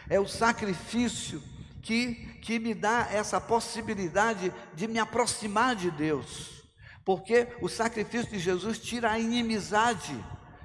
É 0.09 0.21
o 0.21 0.29
sacrifício 0.29 1.43
que, 1.83 2.15
que 2.41 2.59
me 2.59 2.75
dá 2.75 3.09
essa 3.11 3.41
possibilidade 3.41 4.53
de 4.75 4.87
me 4.87 4.99
aproximar 4.99 5.75
de 5.75 5.91
Deus. 5.91 6.65
Porque 7.05 7.49
o 7.61 7.69
sacrifício 7.69 8.31
de 8.31 8.39
Jesus 8.39 8.79
tira 8.79 9.13
a 9.13 9.19
inimizade 9.19 10.15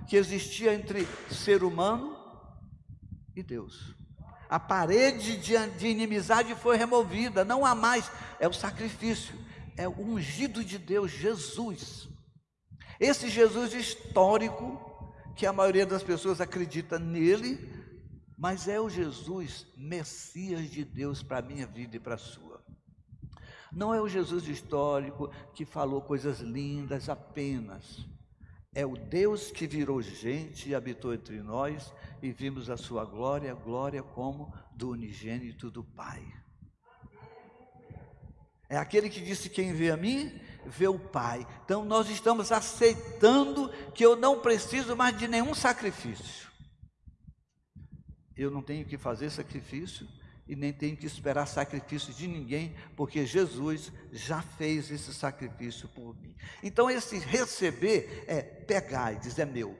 que 0.08 0.16
existia 0.16 0.74
entre 0.74 1.08
ser 1.30 1.64
humano 1.64 2.18
e 3.36 3.44
Deus 3.44 4.02
a 4.52 4.60
parede 4.60 5.38
de, 5.38 5.56
de 5.78 5.88
inimizade 5.88 6.54
foi 6.56 6.76
removida, 6.76 7.46
não 7.46 7.66
há 7.66 7.74
mais, 7.74 8.12
é 8.38 8.50
o 8.50 8.54
sacrifício, 8.54 9.34
é 9.78 9.88
o 9.88 9.98
ungido 9.98 10.62
de 10.62 10.78
Deus, 10.78 11.10
Jesus. 11.10 12.10
Esse 13.02 13.30
Jesus 13.30 13.74
histórico, 13.74 14.80
que 15.36 15.48
a 15.48 15.52
maioria 15.52 15.88
das 15.88 16.04
pessoas 16.04 16.40
acredita 16.40 17.00
nele, 17.00 17.68
mas 18.38 18.68
é 18.68 18.80
o 18.80 18.92
Jesus, 18.92 19.66
Messias 19.76 20.70
de 20.70 20.86
Deus 20.86 21.24
para 21.24 21.40
a 21.40 21.42
minha 21.42 21.66
vida 21.66 21.96
e 21.96 22.00
para 22.00 22.14
a 22.14 22.20
sua. 22.20 22.64
Não 23.72 23.92
é 23.92 24.00
o 24.00 24.08
Jesus 24.08 24.48
histórico 24.48 25.32
que 25.52 25.66
falou 25.66 26.04
coisas 26.04 26.42
lindas 26.42 27.10
apenas. 27.10 28.06
É 28.72 28.86
o 28.86 28.96
Deus 28.96 29.50
que 29.50 29.66
virou 29.66 30.00
gente 30.00 30.70
e 30.70 30.76
habitou 30.76 31.12
entre 31.12 31.42
nós 31.42 31.92
e 32.22 32.32
vimos 32.32 32.70
a 32.70 32.78
sua 32.78 33.04
glória, 33.04 33.52
glória 33.56 34.04
como 34.04 34.54
do 34.76 34.92
unigênito 34.92 35.72
do 35.72 35.84
Pai. 35.84 36.24
É 38.70 38.78
aquele 38.78 39.10
que 39.10 39.20
disse: 39.20 39.50
Quem 39.50 39.74
vê 39.74 39.90
a 39.90 39.98
mim, 39.98 40.40
vê 40.66 40.88
o 40.88 41.00
Pai. 41.00 41.46
Então 41.66 41.84
nós 41.84 42.10
estamos 42.10 42.52
aceitando 42.52 43.70
que 43.94 44.06
eu 44.06 44.16
não 44.16 44.40
preciso 44.40 44.96
mais 44.96 45.18
de 45.18 45.28
nenhum 45.28 45.54
sacrifício. 45.54 46.50
Eu 48.36 48.50
não 48.50 48.62
tenho 48.62 48.86
que 48.86 48.98
fazer 48.98 49.30
sacrifício 49.30 50.08
e 50.48 50.56
nem 50.56 50.74
tenho 50.74 50.98
que 50.98 51.06
esperar 51.06 51.46
sacrifício 51.46 52.14
de 52.14 52.28
ninguém, 52.28 52.76
porque 52.96 53.26
Jesus 53.26 53.92
já 54.12 54.42
fez 54.42 54.92
esse 54.92 55.14
sacrifício 55.14 55.88
por 55.90 56.16
mim. 56.20 56.36
Então 56.62 56.90
esse 56.90 57.18
receber 57.20 58.26
é 58.28 58.42
pegar 58.42 59.14
e 59.14 59.20
dizer 59.20 59.44
é 59.44 59.46
meu. 59.46 59.78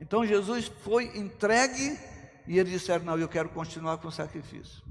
Então 0.00 0.26
Jesus 0.26 0.66
foi 0.82 1.16
entregue 1.16 1.98
e 2.46 2.58
eles 2.58 2.72
disseram: 2.72 3.04
Não, 3.04 3.18
eu 3.18 3.28
quero 3.28 3.48
continuar 3.48 3.98
com 3.98 4.08
o 4.08 4.12
sacrifício. 4.12 4.83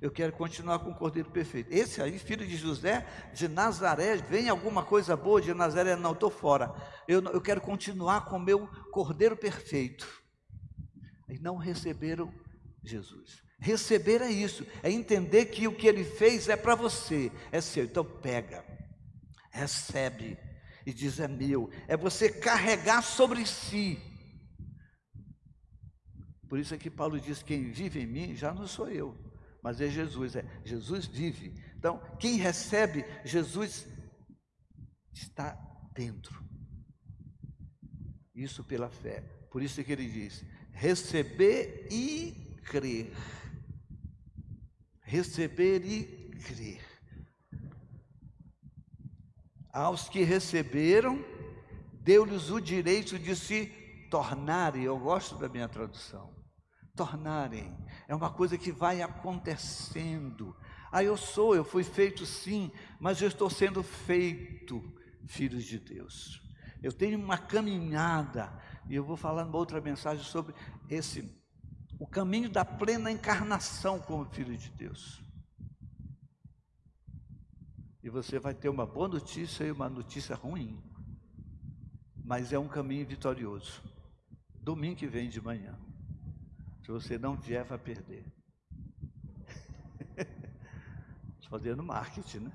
Eu 0.00 0.10
quero 0.10 0.32
continuar 0.32 0.78
com 0.78 0.90
o 0.90 0.94
cordeiro 0.94 1.30
perfeito. 1.30 1.70
Esse 1.70 2.00
aí, 2.00 2.18
filho 2.18 2.46
de 2.46 2.56
José, 2.56 3.06
de 3.34 3.46
Nazaré, 3.48 4.16
vem 4.16 4.48
alguma 4.48 4.82
coisa 4.82 5.16
boa 5.16 5.40
de 5.40 5.52
Nazaré? 5.52 5.94
Não, 5.94 6.12
estou 6.12 6.30
fora. 6.30 6.74
Eu, 7.06 7.22
eu 7.24 7.40
quero 7.40 7.60
continuar 7.60 8.24
com 8.24 8.36
o 8.36 8.40
meu 8.40 8.66
cordeiro 8.90 9.36
perfeito. 9.36 10.08
E 11.28 11.38
não 11.38 11.56
receberam 11.56 12.32
Jesus. 12.82 13.42
Receber 13.58 14.22
é 14.22 14.30
isso, 14.30 14.66
é 14.82 14.90
entender 14.90 15.46
que 15.46 15.68
o 15.68 15.76
que 15.76 15.86
ele 15.86 16.02
fez 16.02 16.48
é 16.48 16.56
para 16.56 16.74
você, 16.74 17.30
é 17.52 17.60
seu. 17.60 17.84
Então 17.84 18.04
pega, 18.04 18.64
recebe 19.50 20.38
e 20.86 20.94
diz: 20.94 21.20
É 21.20 21.28
meu. 21.28 21.68
É 21.86 21.94
você 21.94 22.30
carregar 22.30 23.02
sobre 23.02 23.44
si 23.44 24.00
por 26.50 26.58
isso 26.58 26.74
é 26.74 26.76
que 26.76 26.90
Paulo 26.90 27.20
diz: 27.20 27.44
quem 27.44 27.70
vive 27.70 28.00
em 28.00 28.06
mim 28.06 28.34
já 28.34 28.52
não 28.52 28.66
sou 28.66 28.90
eu, 28.90 29.16
mas 29.62 29.80
é 29.80 29.88
Jesus. 29.88 30.36
É 30.36 30.44
Jesus 30.64 31.06
vive. 31.06 31.54
Então, 31.76 31.98
quem 32.18 32.36
recebe 32.36 33.04
Jesus 33.24 33.86
está 35.12 35.52
dentro. 35.94 36.44
Isso 38.34 38.64
pela 38.64 38.90
fé. 38.90 39.20
Por 39.50 39.62
isso 39.62 39.82
que 39.82 39.92
ele 39.92 40.08
diz: 40.08 40.44
receber 40.72 41.88
e 41.90 42.56
crer. 42.64 43.12
receber 45.02 45.84
e 45.84 46.30
crer. 46.44 46.80
Aos 49.72 50.08
que 50.08 50.22
receberam, 50.22 51.24
deu-lhes 52.00 52.50
o 52.50 52.60
direito 52.60 53.18
de 53.18 53.36
se 53.36 53.66
tornarem, 54.10 54.82
eu 54.82 54.98
gosto 54.98 55.36
da 55.36 55.48
minha 55.48 55.68
tradução, 55.68 56.34
tornarem, 56.96 57.76
é 58.10 58.14
uma 58.14 58.28
coisa 58.28 58.58
que 58.58 58.72
vai 58.72 59.02
acontecendo. 59.02 60.56
Ah, 60.90 61.04
eu 61.04 61.16
sou, 61.16 61.54
eu 61.54 61.62
fui 61.62 61.84
feito 61.84 62.26
sim, 62.26 62.72
mas 62.98 63.22
eu 63.22 63.28
estou 63.28 63.48
sendo 63.48 63.84
feito 63.84 64.82
filhos 65.28 65.62
de 65.64 65.78
Deus. 65.78 66.42
Eu 66.82 66.92
tenho 66.92 67.16
uma 67.16 67.38
caminhada, 67.38 68.52
e 68.88 68.96
eu 68.96 69.04
vou 69.04 69.16
falar 69.16 69.44
numa 69.44 69.56
outra 69.56 69.80
mensagem 69.80 70.24
sobre 70.24 70.52
esse, 70.88 71.40
o 72.00 72.06
caminho 72.06 72.50
da 72.50 72.64
plena 72.64 73.12
encarnação 73.12 74.00
como 74.00 74.24
filho 74.24 74.56
de 74.56 74.70
Deus. 74.70 75.22
E 78.02 78.10
você 78.10 78.40
vai 78.40 78.54
ter 78.54 78.70
uma 78.70 78.86
boa 78.86 79.06
notícia 79.06 79.62
e 79.62 79.70
uma 79.70 79.88
notícia 79.88 80.34
ruim. 80.34 80.82
Mas 82.24 82.52
é 82.52 82.58
um 82.58 82.66
caminho 82.66 83.06
vitorioso. 83.06 83.80
Domingo 84.60 84.96
que 84.96 85.06
vem 85.06 85.28
de 85.28 85.40
manhã. 85.40 85.78
Você 86.90 87.16
não 87.16 87.36
vier, 87.36 87.64
vai 87.64 87.78
perder. 87.78 88.24
Fazendo 91.48 91.82
marketing, 91.84 92.38
né? 92.38 92.52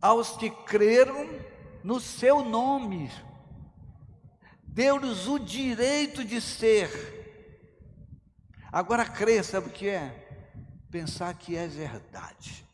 Aos 0.00 0.36
que 0.36 0.50
creram 0.50 1.28
no 1.82 2.00
seu 2.00 2.44
nome, 2.44 3.10
deu-lhes 4.62 5.26
o 5.26 5.38
direito 5.38 6.24
de 6.24 6.40
ser. 6.40 6.88
Agora 8.70 9.04
crer, 9.04 9.44
sabe 9.44 9.68
o 9.68 9.72
que 9.72 9.88
é? 9.88 10.28
Pensar 10.90 11.34
que 11.34 11.56
é 11.56 11.66
verdade. 11.66 12.64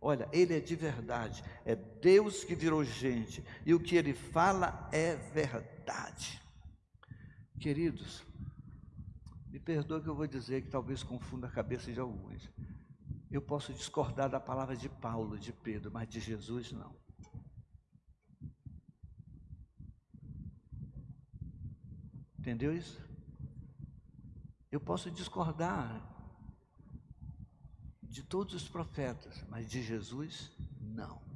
Olha, 0.00 0.28
ele 0.32 0.56
é 0.56 0.60
de 0.60 0.76
verdade, 0.76 1.42
é 1.64 1.74
Deus 1.74 2.44
que 2.44 2.54
virou 2.54 2.84
gente, 2.84 3.44
e 3.66 3.74
o 3.74 3.80
que 3.80 3.96
ele 3.96 4.14
fala 4.14 4.88
é 4.92 5.16
verdade. 5.16 6.40
Queridos, 7.58 8.24
me 9.48 9.58
perdoe 9.58 10.00
que 10.00 10.08
eu 10.08 10.14
vou 10.14 10.26
dizer 10.26 10.62
que 10.62 10.70
talvez 10.70 11.02
confunda 11.02 11.48
a 11.48 11.50
cabeça 11.50 11.92
de 11.92 11.98
alguns. 11.98 12.48
Eu 13.30 13.42
posso 13.42 13.72
discordar 13.72 14.30
da 14.30 14.38
palavra 14.38 14.76
de 14.76 14.88
Paulo, 14.88 15.38
de 15.38 15.52
Pedro, 15.52 15.90
mas 15.90 16.08
de 16.08 16.20
Jesus 16.20 16.70
não. 16.70 16.96
Entendeu 22.38 22.74
isso? 22.74 22.98
Eu 24.70 24.80
posso 24.80 25.10
discordar 25.10 26.00
de 28.02 28.22
todos 28.22 28.54
os 28.54 28.68
profetas, 28.68 29.44
mas 29.50 29.68
de 29.68 29.82
Jesus, 29.82 30.50
não. 30.80 31.27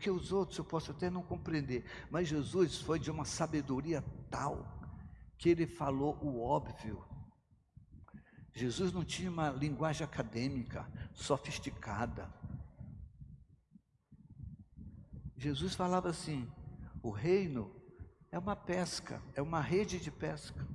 Porque 0.00 0.10
os 0.10 0.32
outros 0.32 0.56
eu 0.56 0.64
posso 0.64 0.92
até 0.92 1.10
não 1.10 1.22
compreender, 1.22 1.84
mas 2.10 2.26
Jesus 2.26 2.78
foi 2.80 2.98
de 2.98 3.10
uma 3.10 3.26
sabedoria 3.26 4.02
tal 4.30 4.66
que 5.36 5.50
ele 5.50 5.66
falou 5.66 6.16
o 6.22 6.40
óbvio. 6.40 7.04
Jesus 8.54 8.94
não 8.94 9.04
tinha 9.04 9.30
uma 9.30 9.50
linguagem 9.50 10.02
acadêmica, 10.02 10.90
sofisticada. 11.12 12.32
Jesus 15.36 15.74
falava 15.74 16.08
assim: 16.08 16.50
o 17.02 17.10
reino 17.10 17.70
é 18.32 18.38
uma 18.38 18.56
pesca, 18.56 19.22
é 19.34 19.42
uma 19.42 19.60
rede 19.60 20.00
de 20.00 20.10
pesca. 20.10 20.66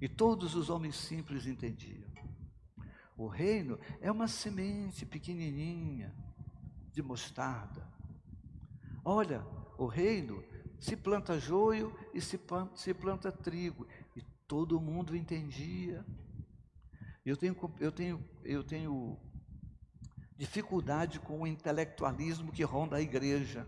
E 0.00 0.08
todos 0.08 0.54
os 0.54 0.70
homens 0.70 0.96
simples 0.96 1.46
entendiam. 1.46 2.10
O 3.14 3.26
reino 3.26 3.78
é 4.00 4.10
uma 4.10 4.26
semente 4.26 5.04
pequenininha 5.04 6.23
de 6.94 7.02
mostarda. 7.02 7.86
Olha, 9.04 9.44
o 9.76 9.86
reino 9.86 10.42
se 10.78 10.96
planta 10.96 11.38
joio 11.38 11.94
e 12.14 12.20
se 12.20 12.38
planta, 12.38 13.32
trigo. 13.32 13.86
E 14.16 14.22
todo 14.46 14.80
mundo 14.80 15.16
entendia. 15.16 16.04
Eu 17.26 17.36
tenho, 17.36 17.56
eu 17.80 17.90
tenho, 17.90 18.24
eu 18.44 18.62
tenho 18.62 19.18
dificuldade 20.36 21.18
com 21.18 21.42
o 21.42 21.46
intelectualismo 21.46 22.52
que 22.52 22.62
ronda 22.62 22.96
a 22.96 23.00
igreja. 23.00 23.66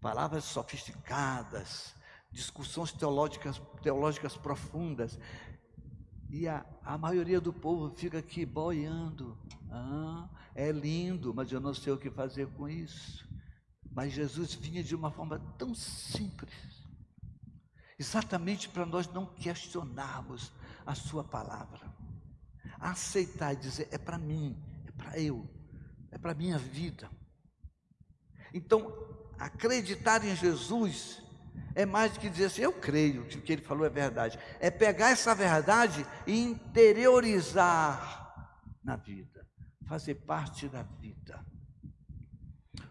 Palavras 0.00 0.44
sofisticadas, 0.44 1.94
discussões 2.32 2.92
teológicas, 2.92 3.60
teológicas 3.82 4.36
profundas. 4.36 5.18
E 6.30 6.48
a, 6.48 6.64
a 6.88 6.96
maioria 6.96 7.38
do 7.38 7.52
povo 7.52 7.94
fica 7.94 8.16
aqui 8.16 8.46
boiando. 8.46 9.36
Ah, 9.70 10.26
é 10.54 10.72
lindo, 10.72 11.34
mas 11.34 11.52
eu 11.52 11.60
não 11.60 11.74
sei 11.74 11.92
o 11.92 11.98
que 11.98 12.10
fazer 12.10 12.46
com 12.54 12.66
isso. 12.66 13.28
Mas 13.92 14.14
Jesus 14.14 14.54
vinha 14.54 14.82
de 14.82 14.94
uma 14.94 15.10
forma 15.10 15.38
tão 15.58 15.74
simples, 15.74 16.50
exatamente 17.98 18.70
para 18.70 18.86
nós 18.86 19.06
não 19.06 19.26
questionarmos 19.26 20.50
a 20.86 20.94
Sua 20.94 21.22
palavra, 21.22 21.94
aceitar 22.80 23.52
e 23.52 23.56
dizer: 23.56 23.88
é 23.90 23.98
para 23.98 24.16
mim, 24.16 24.56
é 24.86 24.92
para 24.92 25.20
eu, 25.20 25.46
é 26.10 26.16
para 26.16 26.32
minha 26.32 26.56
vida. 26.56 27.10
Então, 28.54 28.90
acreditar 29.38 30.24
em 30.24 30.34
Jesus 30.34 31.22
é 31.74 31.86
mais 31.86 32.12
do 32.12 32.18
que 32.18 32.28
dizer 32.28 32.46
assim, 32.46 32.62
eu 32.62 32.72
creio 32.72 33.24
que 33.26 33.38
o 33.38 33.42
que 33.42 33.52
ele 33.52 33.62
falou 33.62 33.86
é 33.86 33.90
verdade. 33.90 34.36
É 34.58 34.68
pegar 34.68 35.10
essa 35.10 35.32
verdade 35.34 36.04
e 36.26 36.36
interiorizar 36.36 38.18
na 38.82 38.96
vida, 38.96 39.46
fazer 39.86 40.16
parte 40.16 40.68
da 40.68 40.82
vida. 40.82 41.46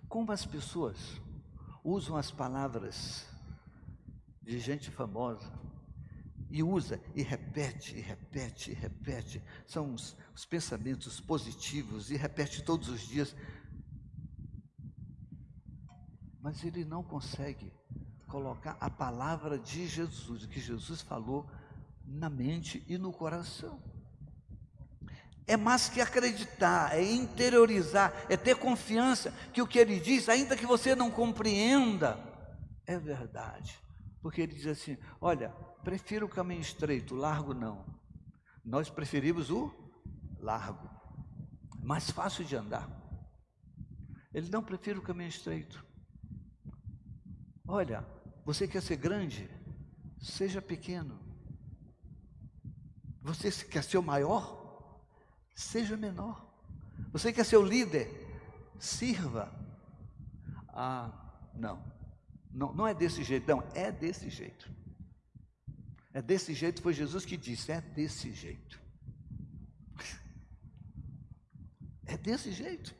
Como 0.07 0.31
as 0.31 0.45
pessoas 0.45 1.21
usam 1.83 2.15
as 2.15 2.31
palavras 2.31 3.27
de 4.41 4.57
gente 4.57 4.89
famosa 4.89 5.51
e 6.49 6.63
usa 6.63 7.01
e 7.13 7.21
repete, 7.21 7.97
e 7.97 7.99
repete, 7.99 8.71
e 8.71 8.73
repete. 8.73 9.43
São 9.65 9.93
os, 9.93 10.15
os 10.33 10.45
pensamentos 10.45 11.19
positivos 11.19 12.09
e 12.09 12.15
repete 12.15 12.63
todos 12.63 12.87
os 12.87 13.01
dias. 13.01 13.35
Mas 16.41 16.63
ele 16.63 16.85
não 16.85 17.03
consegue 17.03 17.73
colocar 18.27 18.77
a 18.79 18.89
palavra 18.89 19.57
de 19.57 19.87
Jesus, 19.87 20.43
o 20.43 20.47
que 20.47 20.59
Jesus 20.59 21.01
falou 21.01 21.49
na 22.05 22.29
mente 22.29 22.83
e 22.87 22.97
no 22.97 23.11
coração. 23.11 23.81
É 25.45 25.55
mais 25.55 25.87
que 25.87 26.01
acreditar, 26.01 26.93
é 26.93 27.01
interiorizar, 27.01 28.13
é 28.29 28.35
ter 28.35 28.55
confiança 28.57 29.31
que 29.53 29.61
o 29.61 29.67
que 29.67 29.79
ele 29.79 29.99
diz, 29.99 30.27
ainda 30.27 30.57
que 30.57 30.65
você 30.65 30.93
não 30.93 31.09
compreenda, 31.09 32.19
é 32.85 32.97
verdade. 32.99 33.79
Porque 34.21 34.41
ele 34.41 34.53
diz 34.53 34.67
assim: 34.67 34.97
olha, 35.21 35.49
prefiro 35.83 36.25
o 36.25 36.29
caminho 36.29 36.59
estreito, 36.59 37.15
largo 37.15 37.53
não. 37.53 37.85
Nós 38.63 38.89
preferimos 38.89 39.49
o 39.49 39.71
largo, 40.37 40.89
mais 41.81 42.11
fácil 42.11 42.43
de 42.43 42.55
andar. 42.55 42.89
Ele 44.33 44.49
não 44.49 44.61
prefere 44.61 44.99
o 44.99 45.01
caminho 45.01 45.29
estreito. 45.29 45.85
Olha, 47.65 48.05
você 48.47 48.65
quer 48.65 48.81
ser 48.81 48.95
grande? 48.95 49.49
Seja 50.21 50.61
pequeno. 50.61 51.19
Você 53.21 53.51
quer 53.51 53.83
ser 53.83 53.97
o 53.97 54.01
maior? 54.01 55.01
Seja 55.53 55.97
menor. 55.97 56.49
Você 57.11 57.33
quer 57.33 57.43
ser 57.43 57.57
o 57.57 57.61
líder? 57.61 58.09
Sirva. 58.79 59.53
Ah, 60.69 61.11
não. 61.53 61.83
Não, 62.49 62.73
não 62.73 62.87
é 62.87 62.93
desse 62.93 63.21
jeito, 63.21 63.45
não, 63.49 63.61
é 63.75 63.91
desse 63.91 64.29
jeito. 64.29 64.71
É 66.13 66.21
desse 66.21 66.53
jeito, 66.53 66.81
foi 66.81 66.93
Jesus 66.93 67.25
que 67.25 67.35
disse, 67.35 67.73
é 67.73 67.81
desse 67.81 68.31
jeito. 68.31 68.79
É 72.09 72.15
desse 72.15 72.53
jeito. 72.53 72.95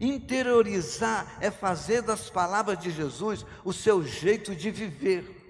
Interiorizar 0.00 1.38
é 1.40 1.50
fazer 1.50 2.02
das 2.02 2.28
palavras 2.28 2.78
de 2.78 2.90
Jesus 2.90 3.44
o 3.64 3.72
seu 3.72 4.02
jeito 4.02 4.54
de 4.54 4.70
viver. 4.70 5.42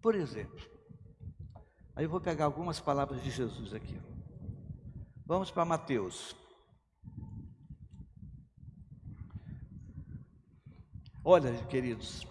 Por 0.00 0.14
exemplo, 0.14 0.64
aí 1.94 2.04
eu 2.04 2.10
vou 2.10 2.20
pegar 2.20 2.44
algumas 2.44 2.78
palavras 2.78 3.22
de 3.22 3.30
Jesus 3.30 3.74
aqui. 3.74 4.00
Vamos 5.24 5.50
para 5.50 5.64
Mateus. 5.64 6.36
Olha, 11.24 11.52
queridos, 11.64 12.24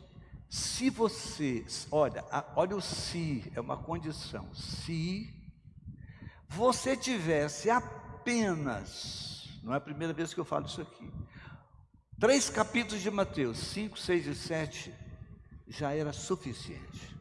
se 0.49 0.89
você, 0.89 1.65
olha, 1.91 2.23
olha 2.55 2.77
o 2.77 2.81
se, 2.81 3.51
é 3.53 3.59
uma 3.59 3.75
condição. 3.75 4.47
Se 4.55 5.29
você 6.47 6.95
tivesse 6.95 7.69
apenas 7.69 9.34
não 9.65 9.73
é 9.73 9.77
a 9.77 9.81
primeira 9.81 10.13
vez 10.13 10.31
que 10.31 10.39
eu 10.39 10.45
falo 10.45 10.67
isso 10.67 10.79
aqui. 10.79 11.11
Três 12.19 12.51
capítulos 12.51 13.01
de 13.01 13.09
Mateus, 13.09 13.57
5, 13.57 13.97
6 13.97 14.27
e 14.27 14.35
7, 14.35 14.93
já 15.67 15.91
era 15.91 16.13
suficiente. 16.13 17.17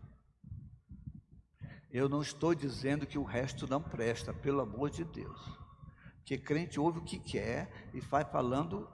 Eu 1.91 2.07
não 2.07 2.21
estou 2.21 2.55
dizendo 2.55 3.07
que 3.07 3.17
o 3.17 3.23
resto 3.23 3.67
não 3.67 3.81
presta, 3.81 4.35
pelo 4.35 4.61
amor 4.61 4.91
de 4.91 5.05
Deus. 5.05 5.41
Porque 6.19 6.37
crente 6.37 6.79
ouve 6.79 6.99
o 6.99 7.05
que 7.05 7.19
quer 7.19 7.89
e 7.95 8.01
vai 8.01 8.27
falando 8.27 8.87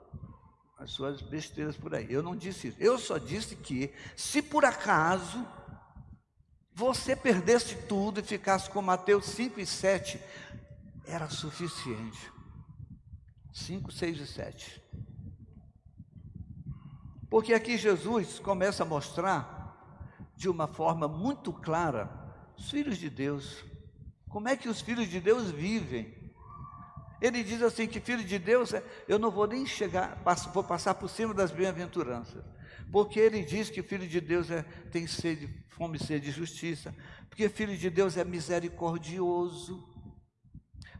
as 0.77 0.91
suas 0.91 1.21
besteiras 1.21 1.75
por 1.75 1.93
aí. 1.93 2.07
Eu 2.09 2.23
não 2.23 2.37
disse 2.37 2.69
isso. 2.69 2.77
Eu 2.79 2.97
só 2.97 3.17
disse 3.17 3.57
que, 3.57 3.93
se 4.15 4.41
por 4.41 4.63
acaso 4.63 5.45
você 6.73 7.17
perdesse 7.17 7.75
tudo 7.85 8.21
e 8.21 8.23
ficasse 8.23 8.69
com 8.69 8.81
Mateus 8.81 9.25
5 9.25 9.59
e 9.59 9.65
7, 9.65 10.21
era 11.05 11.29
suficiente. 11.29 12.31
5, 13.51 13.91
6 13.91 14.19
e 14.19 14.27
7. 14.27 14.83
Porque 17.29 17.53
aqui 17.53 17.77
Jesus 17.77 18.39
começa 18.39 18.83
a 18.83 18.85
mostrar 18.85 19.61
de 20.35 20.49
uma 20.49 20.67
forma 20.67 21.07
muito 21.07 21.53
clara 21.53 22.09
os 22.57 22.69
filhos 22.69 22.97
de 22.97 23.09
Deus. 23.09 23.63
Como 24.27 24.47
é 24.49 24.55
que 24.55 24.67
os 24.67 24.81
filhos 24.81 25.07
de 25.07 25.19
Deus 25.19 25.49
vivem? 25.49 26.13
Ele 27.21 27.43
diz 27.43 27.61
assim 27.61 27.87
que 27.87 27.99
filho 27.99 28.23
de 28.23 28.39
Deus, 28.39 28.73
é, 28.73 28.83
eu 29.07 29.19
não 29.19 29.29
vou 29.29 29.45
nem 29.45 29.65
chegar, 29.65 30.21
vou 30.53 30.63
passar 30.63 30.95
por 30.95 31.09
cima 31.09 31.33
das 31.33 31.51
bem-aventuranças. 31.51 32.43
Porque 32.91 33.19
ele 33.19 33.43
diz 33.43 33.69
que 33.69 33.83
filho 33.83 34.07
de 34.07 34.19
Deus 34.19 34.49
é, 34.49 34.63
tem 34.91 35.05
sede, 35.05 35.47
fome 35.69 35.97
e 35.97 36.03
sede 36.03 36.25
de 36.25 36.31
justiça. 36.31 36.93
Porque 37.29 37.47
filho 37.47 37.77
de 37.77 37.89
Deus 37.89 38.17
é 38.17 38.25
misericordioso. 38.25 39.87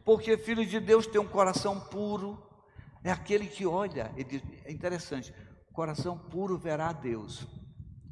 Porque 0.03 0.37
filho 0.37 0.65
de 0.65 0.79
Deus 0.79 1.07
tem 1.07 1.19
um 1.19 1.27
coração 1.27 1.79
puro. 1.79 2.41
É 3.03 3.11
aquele 3.11 3.47
que 3.47 3.65
olha, 3.65 4.11
é 4.65 4.71
interessante, 4.71 5.33
coração 5.73 6.17
puro 6.17 6.57
verá 6.57 6.89
a 6.89 6.93
Deus. 6.93 7.47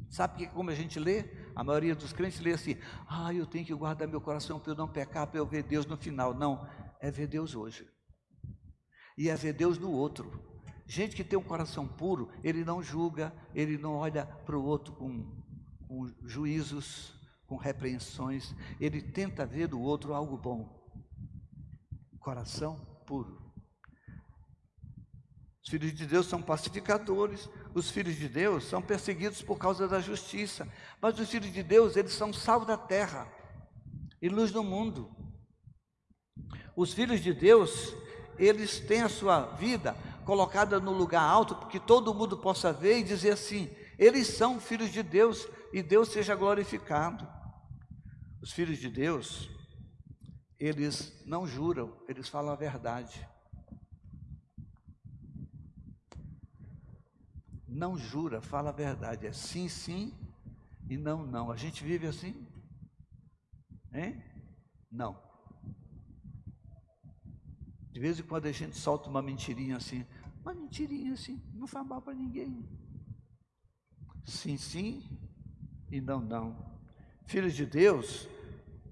Sabe 0.08 0.38
que 0.38 0.46
como 0.48 0.70
a 0.70 0.74
gente 0.74 0.98
lê? 0.98 1.24
A 1.54 1.62
maioria 1.62 1.94
dos 1.94 2.12
crentes 2.12 2.40
lê 2.40 2.52
assim: 2.52 2.76
ah, 3.08 3.32
eu 3.32 3.46
tenho 3.46 3.64
que 3.64 3.74
guardar 3.74 4.08
meu 4.08 4.20
coração 4.20 4.58
para 4.58 4.72
eu 4.72 4.76
não 4.76 4.88
pecar, 4.88 5.26
para 5.26 5.38
eu 5.38 5.46
ver 5.46 5.62
Deus 5.62 5.86
no 5.86 5.96
final. 5.96 6.34
Não, 6.34 6.66
é 7.00 7.10
ver 7.10 7.28
Deus 7.28 7.54
hoje 7.54 7.86
e 9.20 9.28
é 9.28 9.36
ver 9.36 9.52
Deus 9.52 9.78
no 9.78 9.90
outro. 9.90 10.42
Gente 10.86 11.14
que 11.14 11.22
tem 11.22 11.38
um 11.38 11.42
coração 11.42 11.86
puro, 11.86 12.30
ele 12.42 12.64
não 12.64 12.82
julga, 12.82 13.34
ele 13.54 13.76
não 13.76 13.92
olha 13.92 14.24
para 14.24 14.56
o 14.56 14.64
outro 14.64 14.94
com, 14.94 15.30
com 15.86 16.10
juízos, 16.24 17.12
com 17.46 17.56
repreensões, 17.56 18.54
ele 18.80 19.02
tenta 19.02 19.44
ver 19.44 19.68
do 19.68 19.78
outro 19.78 20.14
algo 20.14 20.38
bom. 20.38 20.79
Coração 22.20 22.78
puro. 23.06 23.50
Os 25.62 25.70
filhos 25.70 25.92
de 25.92 26.06
Deus 26.06 26.26
são 26.26 26.40
pacificadores, 26.40 27.48
os 27.74 27.90
filhos 27.90 28.16
de 28.16 28.28
Deus 28.28 28.64
são 28.64 28.80
perseguidos 28.80 29.42
por 29.42 29.58
causa 29.58 29.88
da 29.88 30.00
justiça, 30.00 30.68
mas 31.00 31.18
os 31.18 31.28
filhos 31.28 31.52
de 31.52 31.62
Deus, 31.62 31.96
eles 31.96 32.12
são 32.12 32.32
sal 32.32 32.64
da 32.64 32.76
terra 32.76 33.26
e 34.20 34.28
luz 34.28 34.52
do 34.52 34.62
mundo. 34.62 35.10
Os 36.76 36.92
filhos 36.92 37.20
de 37.20 37.32
Deus, 37.32 37.94
eles 38.38 38.80
têm 38.80 39.02
a 39.02 39.08
sua 39.08 39.42
vida 39.56 39.96
colocada 40.24 40.78
no 40.78 40.92
lugar 40.92 41.22
alto, 41.22 41.56
porque 41.56 41.80
todo 41.80 42.14
mundo 42.14 42.38
possa 42.38 42.72
ver 42.72 42.98
e 42.98 43.04
dizer 43.04 43.32
assim: 43.32 43.70
eles 43.98 44.28
são 44.28 44.60
filhos 44.60 44.90
de 44.90 45.02
Deus 45.02 45.46
e 45.72 45.82
Deus 45.82 46.08
seja 46.08 46.34
glorificado. 46.34 47.28
Os 48.42 48.52
filhos 48.52 48.78
de 48.78 48.88
Deus, 48.88 49.50
eles 50.60 51.24
não 51.24 51.46
juram, 51.46 51.96
eles 52.06 52.28
falam 52.28 52.52
a 52.52 52.56
verdade. 52.56 53.26
Não 57.66 57.96
jura, 57.96 58.42
fala 58.42 58.68
a 58.68 58.72
verdade, 58.72 59.26
é 59.26 59.32
sim, 59.32 59.68
sim 59.68 60.12
e 60.86 60.98
não, 60.98 61.24
não. 61.26 61.50
A 61.50 61.56
gente 61.56 61.82
vive 61.82 62.06
assim? 62.06 62.46
Hein? 63.90 64.22
Não. 64.90 65.18
De 67.90 67.98
vez 67.98 68.20
em 68.20 68.22
quando 68.22 68.46
a 68.46 68.52
gente 68.52 68.76
solta 68.76 69.08
uma 69.08 69.22
mentirinha 69.22 69.78
assim, 69.78 70.04
uma 70.42 70.52
mentirinha 70.52 71.14
assim, 71.14 71.42
não 71.54 71.66
faz 71.66 71.86
mal 71.86 72.02
para 72.02 72.12
ninguém. 72.12 72.68
Sim, 74.26 74.58
sim 74.58 75.08
e 75.90 76.02
não, 76.02 76.20
não. 76.20 76.78
Filhos 77.26 77.54
de 77.54 77.64
Deus, 77.64 78.28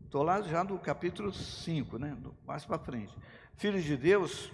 estou 0.08 0.22
lá 0.22 0.40
já 0.40 0.64
no 0.64 0.78
capítulo 0.78 1.30
5, 1.34 1.98
né? 1.98 2.16
mais 2.46 2.64
para 2.64 2.78
frente. 2.78 3.14
Filhos 3.56 3.84
de 3.84 3.94
Deus, 3.94 4.50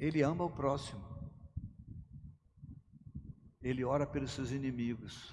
ele 0.00 0.20
ama 0.20 0.42
o 0.42 0.50
próximo. 0.50 1.00
Ele 3.62 3.84
ora 3.84 4.04
pelos 4.04 4.32
seus 4.32 4.50
inimigos, 4.50 5.32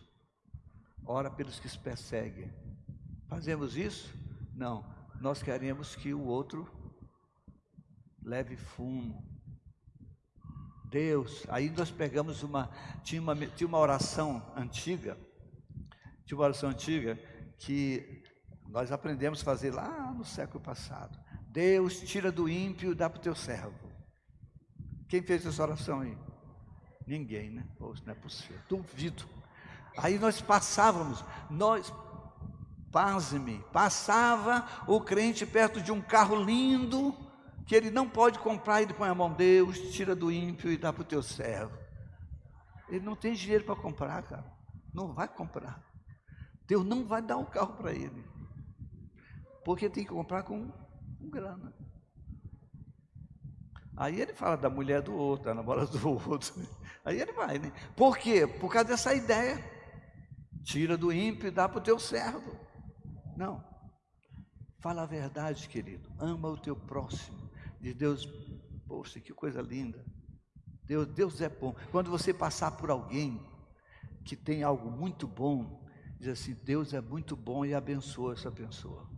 ora 1.04 1.32
pelos 1.32 1.60
que 1.60 1.68
se 1.68 1.78
perseguem. 1.78 2.54
Fazemos 3.28 3.76
isso? 3.76 4.14
Não. 4.54 4.86
Nós 5.20 5.42
queremos 5.42 5.96
que 5.96 6.14
o 6.14 6.26
outro 6.26 6.70
leve 8.22 8.56
fumo. 8.56 9.28
Deus, 10.86 11.44
aí 11.50 11.72
nós 11.72 11.90
pegamos 11.90 12.44
uma 12.44 12.70
tinha, 13.04 13.20
uma, 13.20 13.36
tinha 13.36 13.68
uma 13.68 13.80
oração 13.80 14.54
antiga, 14.56 15.18
tinha 16.26 16.38
uma 16.38 16.44
oração 16.44 16.70
antiga 16.70 17.20
que 17.58 18.23
nós 18.74 18.92
aprendemos 18.92 19.42
a 19.42 19.46
fazer 19.46 19.72
lá 19.72 20.12
no 20.18 20.26
século 20.26 20.60
passado. 20.60 21.16
Deus 21.48 22.00
tira 22.00 22.32
do 22.32 22.50
ímpio 22.50 22.92
e 22.92 22.96
dá 22.96 23.08
para 23.08 23.20
o 23.20 23.22
teu 23.22 23.36
servo. 23.36 23.78
Quem 25.08 25.22
fez 25.22 25.46
essa 25.46 25.62
oração 25.62 26.00
aí? 26.00 26.18
Ninguém, 27.06 27.52
né? 27.52 27.68
Pô, 27.78 27.94
não 28.04 28.14
é 28.14 28.16
possível. 28.16 28.60
Duvido. 28.68 29.26
Aí 29.96 30.18
nós 30.18 30.42
passávamos, 30.42 31.24
nós, 31.52 31.94
pasme, 32.92 33.64
passava 33.72 34.68
o 34.88 35.00
crente 35.00 35.46
perto 35.46 35.80
de 35.80 35.92
um 35.92 36.02
carro 36.02 36.36
lindo, 36.44 37.16
que 37.68 37.76
ele 37.76 37.92
não 37.92 38.10
pode 38.10 38.40
comprar, 38.40 38.82
ele 38.82 38.96
põe 38.96 39.08
a 39.08 39.14
mão, 39.14 39.32
Deus, 39.32 39.78
tira 39.94 40.16
do 40.16 40.32
ímpio 40.32 40.72
e 40.72 40.78
dá 40.78 40.92
para 40.92 41.04
o 41.04 41.06
teu 41.06 41.22
servo. 41.22 41.78
Ele 42.90 43.06
não 43.06 43.16
tem 43.16 43.36
dinheiro 43.36 43.66
para 43.66 43.76
comprar, 43.76 44.24
cara. 44.24 44.52
Não 44.92 45.14
vai 45.14 45.28
comprar. 45.28 45.80
Deus 46.66 46.84
não 46.84 47.06
vai 47.06 47.22
dar 47.22 47.38
um 47.38 47.46
carro 47.46 47.74
para 47.74 47.92
ele. 47.92 48.33
Porque 49.64 49.90
tem 49.90 50.04
que 50.04 50.10
comprar 50.10 50.44
com, 50.44 50.70
com 51.20 51.30
grana. 51.30 51.74
Aí 53.96 54.20
ele 54.20 54.34
fala 54.34 54.58
da 54.58 54.70
mulher 54.70 55.02
do 55.02 55.14
outro, 55.14 55.46
da 55.46 55.54
namorada 55.54 55.88
do 55.88 56.10
outro. 56.30 56.54
Aí 57.06 57.20
ele 57.20 57.32
vai, 57.34 57.60
né? 57.60 57.72
Por 57.96 58.18
quê? 58.18 58.48
Por 58.48 58.72
causa 58.72 58.90
dessa 58.90 59.14
ideia. 59.14 59.64
Tira 60.64 60.98
do 60.98 61.12
ímpio 61.12 61.48
e 61.48 61.52
dá 61.52 61.68
para 61.68 61.80
o 61.80 61.84
teu 61.84 62.00
servo. 62.00 62.58
Não. 63.36 63.64
Fala 64.80 65.04
a 65.04 65.06
verdade, 65.06 65.68
querido. 65.70 66.12
Ama 66.18 66.50
o 66.50 66.58
teu 66.58 66.76
próximo. 66.76 67.50
Diz 67.80 67.94
Deus, 67.96 68.26
poxa, 68.88 69.20
que 69.20 69.34
coisa 69.34 69.62
linda. 69.62 70.04
Deus, 70.86 71.08
Deus 71.08 71.42
é 71.42 71.50
bom. 71.50 71.76
Quando 71.92 72.10
você 72.10 72.34
passar 72.34 72.72
por 72.72 72.90
alguém 72.90 73.42
que 74.26 74.36
tem 74.36 74.64
algo 74.64 74.90
muito 74.90 75.28
bom, 75.28 75.86
diz 76.20 76.30
assim: 76.30 76.54
Deus 76.64 76.94
é 76.94 77.02
muito 77.02 77.36
bom 77.36 77.66
e 77.66 77.74
abençoa 77.74 78.34
essa 78.34 78.52
pessoa. 78.52 79.10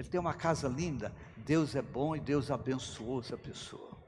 Ele 0.00 0.08
tem 0.08 0.18
uma 0.18 0.32
casa 0.32 0.66
linda, 0.66 1.14
Deus 1.44 1.76
é 1.76 1.82
bom 1.82 2.16
e 2.16 2.20
Deus 2.20 2.50
abençoou 2.50 3.20
essa 3.20 3.36
pessoa. 3.36 3.98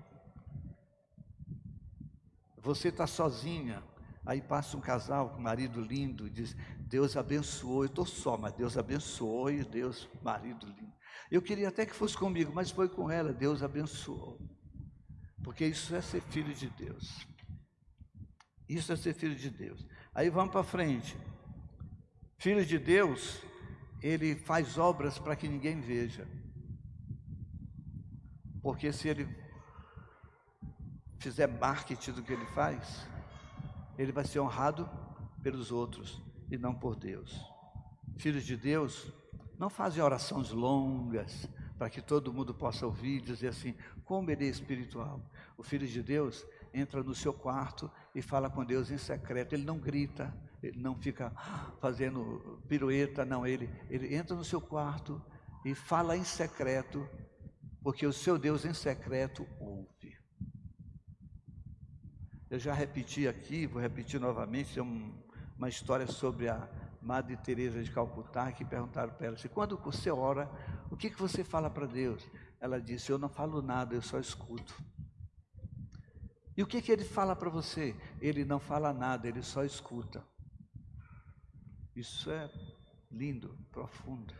Você 2.62 2.88
está 2.88 3.06
sozinha, 3.06 3.82
aí 4.24 4.40
passa 4.40 4.74
um 4.74 4.80
casal 4.80 5.28
com 5.28 5.36
um 5.38 5.42
marido 5.42 5.82
lindo 5.82 6.26
e 6.26 6.30
diz: 6.30 6.56
Deus 6.78 7.14
abençoou, 7.14 7.82
eu 7.82 7.88
estou 7.88 8.06
só, 8.06 8.38
mas 8.38 8.54
Deus 8.54 8.78
abençoou 8.78 9.50
e 9.50 9.62
Deus, 9.64 10.08
marido 10.22 10.64
lindo. 10.64 10.94
Eu 11.30 11.42
queria 11.42 11.68
até 11.68 11.84
que 11.84 11.94
fosse 11.94 12.16
comigo, 12.16 12.50
mas 12.54 12.70
foi 12.70 12.88
com 12.88 13.10
ela, 13.10 13.30
Deus 13.30 13.62
abençoou. 13.62 14.40
Porque 15.44 15.66
isso 15.66 15.94
é 15.94 16.00
ser 16.00 16.22
filho 16.22 16.54
de 16.54 16.70
Deus. 16.70 17.26
Isso 18.66 18.90
é 18.90 18.96
ser 18.96 19.12
filho 19.12 19.36
de 19.36 19.50
Deus. 19.50 19.86
Aí 20.14 20.30
vamos 20.30 20.52
para 20.52 20.64
frente. 20.64 21.18
Filho 22.38 22.64
de 22.64 22.78
Deus, 22.78 23.42
ele 24.02 24.34
faz 24.34 24.76
obras 24.76 25.18
para 25.18 25.36
que 25.36 25.48
ninguém 25.48 25.80
veja. 25.80 26.26
Porque 28.60 28.92
se 28.92 29.08
ele 29.08 29.28
fizer 31.18 31.46
marketing 31.46 32.12
do 32.12 32.22
que 32.22 32.32
ele 32.32 32.46
faz, 32.46 33.08
ele 33.96 34.10
vai 34.10 34.24
ser 34.24 34.40
honrado 34.40 34.88
pelos 35.42 35.70
outros 35.70 36.20
e 36.50 36.58
não 36.58 36.74
por 36.74 36.96
Deus. 36.96 37.40
Filhos 38.16 38.44
de 38.44 38.56
Deus 38.56 39.12
não 39.58 39.70
fazem 39.70 40.02
orações 40.02 40.50
longas 40.50 41.48
para 41.78 41.88
que 41.88 42.00
todo 42.00 42.32
mundo 42.32 42.52
possa 42.52 42.86
ouvir 42.86 43.18
e 43.18 43.20
dizer 43.20 43.48
assim: 43.48 43.74
como 44.04 44.30
ele 44.30 44.46
é 44.46 44.48
espiritual. 44.48 45.20
O 45.56 45.62
Filho 45.62 45.86
de 45.86 46.02
Deus 46.02 46.44
entra 46.74 47.02
no 47.02 47.14
seu 47.14 47.32
quarto 47.32 47.90
e 48.14 48.20
fala 48.20 48.50
com 48.50 48.64
Deus 48.64 48.90
em 48.90 48.98
secreto. 48.98 49.54
Ele 49.54 49.64
não 49.64 49.78
grita, 49.78 50.34
ele 50.62 50.80
não 50.80 50.94
fica 50.94 51.30
fazendo 51.80 52.62
pirueta, 52.68 53.24
não. 53.24 53.46
Ele, 53.46 53.68
ele 53.88 54.14
entra 54.14 54.36
no 54.36 54.44
seu 54.44 54.60
quarto 54.60 55.20
e 55.64 55.74
fala 55.74 56.16
em 56.16 56.24
secreto, 56.24 57.08
porque 57.82 58.06
o 58.06 58.12
seu 58.12 58.38
Deus 58.38 58.64
em 58.64 58.74
secreto 58.74 59.46
ouve. 59.60 60.16
Eu 62.50 62.58
já 62.58 62.74
repeti 62.74 63.26
aqui, 63.26 63.66
vou 63.66 63.80
repetir 63.80 64.20
novamente, 64.20 64.78
é 64.78 64.82
um, 64.82 65.10
uma 65.56 65.70
história 65.70 66.06
sobre 66.06 66.50
a 66.50 66.68
Madre 67.00 67.36
Teresa 67.36 67.82
de 67.82 67.90
Calcutá, 67.90 68.52
que 68.52 68.64
perguntaram 68.64 69.12
para 69.14 69.28
ela 69.28 69.36
assim, 69.36 69.48
quando 69.48 69.76
você 69.78 70.10
ora, 70.10 70.50
o 70.90 70.96
que, 70.96 71.08
que 71.08 71.18
você 71.18 71.42
fala 71.42 71.70
para 71.70 71.86
Deus? 71.86 72.30
Ela 72.60 72.80
disse, 72.80 73.10
eu 73.10 73.18
não 73.18 73.28
falo 73.28 73.62
nada, 73.62 73.94
eu 73.94 74.02
só 74.02 74.18
escuto. 74.18 74.74
E 76.56 76.62
o 76.62 76.66
que, 76.66 76.82
que 76.82 76.92
ele 76.92 77.04
fala 77.04 77.34
para 77.34 77.48
você? 77.48 77.96
Ele 78.20 78.44
não 78.44 78.60
fala 78.60 78.92
nada, 78.92 79.26
ele 79.26 79.42
só 79.42 79.64
escuta. 79.64 80.24
Isso 81.96 82.30
é 82.30 82.50
lindo, 83.10 83.56
profundo. 83.70 84.34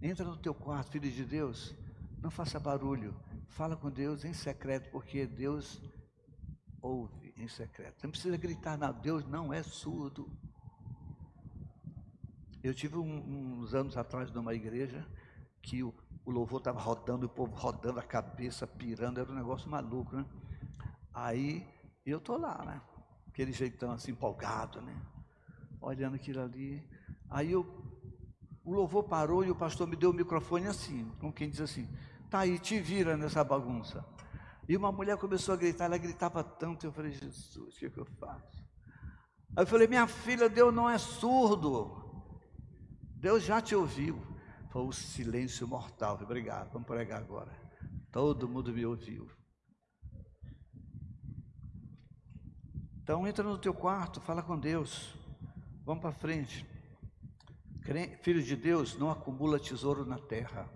Entra 0.00 0.24
no 0.24 0.36
teu 0.36 0.54
quarto, 0.54 0.90
filho 0.90 1.10
de 1.10 1.24
Deus, 1.24 1.74
não 2.20 2.30
faça 2.30 2.60
barulho, 2.60 3.14
fala 3.48 3.76
com 3.76 3.90
Deus 3.90 4.24
em 4.24 4.32
secreto, 4.32 4.90
porque 4.90 5.26
Deus 5.26 5.80
ouve 6.80 7.32
em 7.36 7.48
secreto. 7.48 8.02
Não 8.02 8.10
precisa 8.10 8.36
gritar 8.36 8.76
nada, 8.76 8.98
Deus 9.00 9.24
não 9.26 9.52
é 9.52 9.62
surdo. 9.62 10.30
Eu 12.62 12.74
tive 12.74 12.96
um, 12.96 13.60
uns 13.60 13.74
anos 13.74 13.96
atrás 13.96 14.30
numa 14.32 14.54
igreja 14.54 15.06
que 15.62 15.82
o, 15.82 15.94
o 16.26 16.30
louvor 16.32 16.58
estava 16.58 16.80
rodando, 16.80 17.26
o 17.26 17.28
povo 17.28 17.54
rodando 17.54 18.00
a 18.00 18.02
cabeça, 18.02 18.66
pirando, 18.66 19.20
era 19.20 19.30
um 19.30 19.34
negócio 19.34 19.70
maluco, 19.70 20.16
né? 20.16 20.26
Aí 21.14 21.64
eu 22.04 22.20
tô 22.20 22.36
lá, 22.36 22.64
né? 22.64 22.82
Aquele 23.28 23.52
jeitão 23.52 23.92
assim 23.92 24.10
empolgado, 24.10 24.80
né? 24.80 25.00
Olhando 25.80 26.16
aquilo 26.16 26.42
ali. 26.42 26.84
Aí 27.30 27.52
eu, 27.52 27.64
o 28.64 28.72
louvor 28.72 29.04
parou 29.04 29.44
e 29.44 29.50
o 29.52 29.54
pastor 29.54 29.86
me 29.86 29.94
deu 29.94 30.10
o 30.10 30.12
microfone 30.12 30.66
assim, 30.66 31.08
com 31.20 31.32
quem 31.32 31.48
diz 31.48 31.60
assim: 31.60 31.88
tá 32.28 32.40
aí, 32.40 32.58
te 32.58 32.80
vira 32.80 33.16
nessa 33.16 33.44
bagunça. 33.44 34.04
E 34.68 34.76
uma 34.76 34.90
mulher 34.90 35.16
começou 35.16 35.54
a 35.54 35.56
gritar, 35.56 35.84
ela 35.84 35.96
gritava 35.96 36.42
tanto, 36.42 36.84
eu 36.84 36.92
falei, 36.92 37.12
Jesus, 37.12 37.76
o 37.76 37.78
que, 37.78 37.86
é 37.86 37.90
que 37.90 38.00
eu 38.00 38.04
faço? 38.04 38.66
Aí 39.56 39.62
eu 39.62 39.66
falei, 39.66 39.86
minha 39.86 40.08
filha, 40.08 40.48
Deus 40.48 40.74
não 40.74 40.90
é 40.90 40.98
surdo. 40.98 42.04
Deus 43.14 43.44
já 43.44 43.60
te 43.60 43.76
ouviu. 43.76 44.20
Foi 44.76 44.84
o 44.84 44.92
silêncio 44.92 45.66
mortal. 45.66 46.18
Obrigado, 46.20 46.70
vamos 46.70 46.86
pregar 46.86 47.18
agora. 47.18 47.50
Todo 48.12 48.46
mundo 48.46 48.74
me 48.74 48.84
ouviu. 48.84 49.26
Então 53.02 53.26
entra 53.26 53.42
no 53.42 53.56
teu 53.56 53.72
quarto, 53.72 54.20
fala 54.20 54.42
com 54.42 54.60
Deus. 54.60 55.16
Vamos 55.82 56.02
para 56.02 56.12
frente. 56.12 56.66
Filho 58.20 58.42
de 58.42 58.54
Deus 58.54 58.98
não 58.98 59.10
acumula 59.10 59.58
tesouro 59.58 60.04
na 60.04 60.18
terra, 60.18 60.70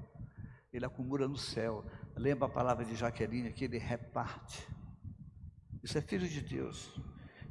ele 0.73 0.87
acumula 0.87 1.29
no 1.29 1.37
céu. 1.37 1.85
Lembra 2.17 2.47
a 2.47 2.51
palavra 2.51 2.87
de 2.87 2.97
Jaqueline 2.97 3.53
que 3.53 3.67
ele 3.67 3.77
reparte. 3.77 4.67
Isso 5.83 5.99
é 5.99 6.01
filho 6.01 6.27
de 6.27 6.41
Deus. 6.41 6.99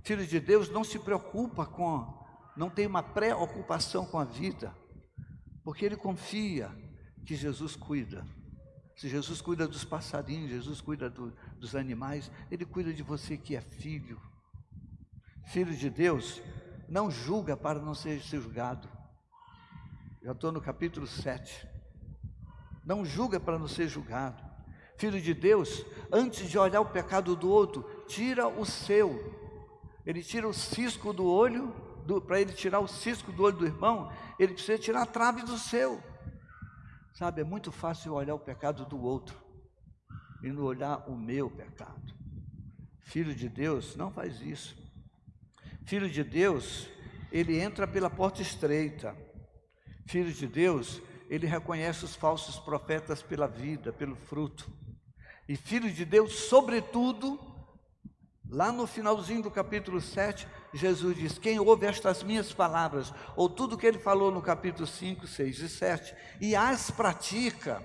Filho 0.02 0.26
de 0.26 0.40
Deus 0.40 0.68
não 0.68 0.84
se 0.84 0.98
preocupa 0.98 1.68
com, 1.68 2.12
não 2.58 2.72
tem 2.72 2.88
uma 2.88 3.04
preocupação 3.04 4.04
com 4.04 4.18
a 4.18 4.26
vida, 4.26 4.76
porque 5.70 5.86
ele 5.86 5.96
confia 5.96 6.76
que 7.24 7.36
Jesus 7.36 7.76
cuida. 7.76 8.26
Se 8.96 9.08
Jesus 9.08 9.40
cuida 9.40 9.68
dos 9.68 9.86
passarinhos, 9.86 10.50
Jesus 10.50 10.82
cuida 10.82 11.12
do, 11.12 11.32
dos 11.60 11.76
animais, 11.76 12.32
ele 12.50 12.66
cuida 12.66 12.92
de 12.92 13.04
você 13.04 13.38
que 13.38 13.56
é 13.56 13.62
filho. 13.62 14.20
Filho 15.46 15.72
de 15.76 15.88
Deus 15.88 16.42
não 16.88 17.12
julga 17.12 17.56
para 17.56 17.78
não 17.80 17.94
ser 17.94 18.18
julgado. 18.18 18.90
Já 20.24 20.32
estou 20.32 20.52
no 20.52 20.60
capítulo 20.60 21.06
7. 21.06 21.68
Não 22.84 23.06
julga 23.06 23.40
para 23.40 23.60
não 23.60 23.68
ser 23.68 23.88
julgado. 23.88 24.44
Filho 24.98 25.22
de 25.22 25.36
Deus, 25.36 25.86
antes 26.12 26.50
de 26.50 26.58
olhar 26.58 26.82
o 26.82 26.90
pecado 26.90 27.36
do 27.36 27.48
outro, 27.48 27.84
tira 28.08 28.48
o 28.48 28.66
seu. 28.66 29.24
Ele 30.04 30.24
tira 30.24 30.48
o 30.48 30.54
cisco 30.54 31.14
do 31.14 31.28
olho, 31.28 31.72
para 32.26 32.42
ele 32.42 32.54
tirar 32.54 32.80
o 32.80 32.88
cisco 32.88 33.32
do 33.32 33.44
olho 33.44 33.58
do 33.58 33.66
irmão, 33.66 34.12
ele 34.40 34.54
precisa 34.54 34.78
tirar 34.78 35.04
a 35.04 35.06
trave 35.06 35.44
do 35.44 35.58
seu. 35.58 36.02
Sabe, 37.14 37.42
é 37.42 37.44
muito 37.44 37.72
fácil 37.72 38.14
olhar 38.14 38.34
o 38.34 38.40
pecado 38.40 38.86
do 38.86 39.02
outro 39.02 39.38
e 40.42 40.50
não 40.52 40.64
olhar 40.64 41.08
o 41.10 41.16
meu 41.16 41.50
pecado. 41.50 42.14
Filho 43.02 43.36
de 43.36 43.50
Deus 43.50 43.96
não 43.96 44.12
faz 44.12 44.42
isso. 44.42 44.78
Filho 45.86 46.10
de 46.10 46.24
Deus, 46.24 46.88
ele 47.32 47.60
entra 47.60 47.88
pela 47.88 48.10
porta 48.10 48.42
estreita. 48.42 49.16
Filho 50.08 50.32
de 50.32 50.48
Deus, 50.48 51.02
ele 51.30 51.46
reconhece 51.46 52.06
os 52.06 52.16
falsos 52.16 52.58
profetas 52.60 53.22
pela 53.22 53.48
vida, 53.48 53.92
pelo 53.92 54.16
fruto. 54.16 54.72
E 55.48 55.56
filho 55.56 55.92
de 55.92 56.06
Deus, 56.06 56.34
sobretudo, 56.34 57.40
lá 58.48 58.72
no 58.72 58.88
finalzinho 58.88 59.44
do 59.44 59.52
capítulo 59.52 60.00
7, 60.00 60.48
Jesus 60.74 61.18
diz: 61.18 61.38
Quem 61.38 61.60
ouve 61.60 61.86
estas 61.86 62.24
minhas 62.24 62.54
palavras, 62.54 63.14
ou 63.36 63.50
tudo 63.50 63.78
que 63.78 63.86
ele 63.86 64.00
falou 64.00 64.32
no 64.32 64.42
capítulo 64.42 64.86
5, 64.86 65.26
6 65.26 65.60
e 65.60 65.70
7, 65.70 66.16
e 66.40 66.56
as 66.56 66.92
pratica, 66.92 67.84